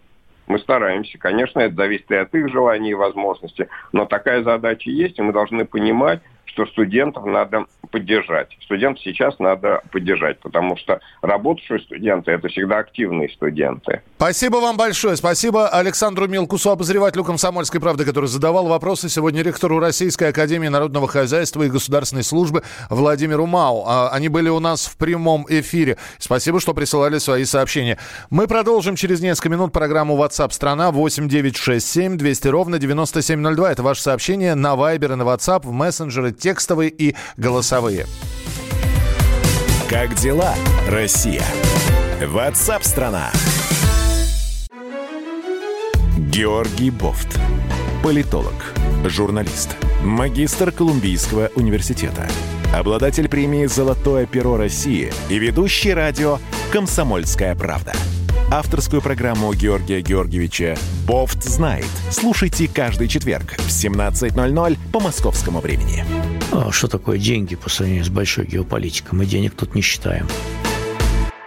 Мы 0.47 0.57
стараемся. 0.59 1.17
Конечно, 1.19 1.59
это 1.59 1.75
зависит 1.75 2.09
и 2.09 2.15
от 2.15 2.33
их 2.33 2.49
желаний 2.49 2.91
и 2.91 2.95
возможностей. 2.95 3.67
Но 3.91 4.05
такая 4.05 4.41
задача 4.43 4.89
есть, 4.89 5.19
и 5.19 5.21
мы 5.21 5.31
должны 5.31 5.65
понимать, 5.65 6.21
что 6.59 6.71
студентов 6.71 7.25
надо 7.25 7.65
поддержать. 7.91 8.49
Студентов 8.63 9.01
сейчас 9.03 9.37
надо 9.39 9.81
поддержать, 9.91 10.39
потому 10.39 10.77
что 10.77 10.99
работающие 11.21 11.79
студенты– 11.79 12.31
это 12.33 12.47
всегда 12.49 12.79
активные 12.79 13.29
студенты. 13.29 14.01
Спасибо 14.17 14.57
вам 14.57 14.77
большое. 14.77 15.15
Спасибо 15.15 15.69
Александру 15.69 16.27
Милкусу, 16.27 16.71
обозревателю 16.71 17.23
«Комсомольской 17.23 17.79
правды», 17.79 18.05
который 18.05 18.27
задавал 18.27 18.67
вопросы 18.67 19.09
сегодня 19.09 19.41
ректору 19.41 19.79
Российской 19.79 20.29
Академии 20.29 20.67
Народного 20.67 21.07
Хозяйства 21.07 21.63
и 21.63 21.69
Государственной 21.69 22.23
службы 22.23 22.63
Владимиру 22.89 23.45
Мау. 23.45 23.85
А, 23.87 24.09
они 24.09 24.27
были 24.27 24.49
у 24.49 24.59
нас 24.59 24.85
в 24.85 24.97
прямом 24.97 25.45
эфире. 25.49 25.97
Спасибо, 26.17 26.59
что 26.59 26.73
присылали 26.73 27.17
свои 27.17 27.45
сообщения. 27.45 27.97
Мы 28.29 28.47
продолжим 28.47 28.95
через 28.95 29.21
несколько 29.21 29.49
минут 29.49 29.71
программу 29.71 30.17
WhatsApp 30.21 30.51
страна 30.51 30.91
8967 30.91 32.17
200 32.17 32.47
ровно 32.49 32.77
9702. 32.77 33.71
Это 33.71 33.83
ваше 33.83 34.01
сообщение 34.01 34.55
на 34.55 34.73
Viber 34.73 35.13
и 35.13 35.15
на 35.15 35.23
WhatsApp, 35.23 35.61
в 35.63 35.71
мессенджеры, 35.71 36.33
текстовые 36.49 36.89
и 36.89 37.15
голосовые. 37.37 38.07
Как 39.87 40.15
дела, 40.15 40.55
Россия? 40.87 41.43
Ватсап-страна! 42.25 43.29
Георгий 46.17 46.89
Бофт. 46.89 47.39
Политолог, 48.03 48.73
журналист, 49.05 49.75
магистр 50.03 50.71
Колумбийского 50.71 51.51
университета, 51.53 52.27
обладатель 52.73 53.29
премии 53.29 53.67
«Золотое 53.67 54.25
перо 54.25 54.57
России» 54.57 55.13
и 55.29 55.37
ведущий 55.37 55.93
радио 55.93 56.39
«Комсомольская 56.71 57.53
правда». 57.53 57.93
Авторскую 58.51 58.99
программу 58.99 59.53
Георгия 59.53 60.01
Георгиевича 60.01 60.75
«Бофт 61.05 61.43
знает». 61.43 61.85
Слушайте 62.09 62.67
каждый 62.67 63.07
четверг 63.07 63.53
в 63.57 63.67
17.00 63.67 64.77
по 64.91 64.99
московскому 64.99 65.59
времени. 65.59 66.03
А 66.51 66.71
что 66.71 66.87
такое 66.87 67.17
деньги 67.17 67.55
по 67.55 67.69
сравнению 67.69 68.05
с 68.05 68.09
большой 68.09 68.45
геополитикой? 68.45 69.17
Мы 69.17 69.25
денег 69.25 69.53
тут 69.55 69.75
не 69.75 69.81
считаем. 69.81 70.27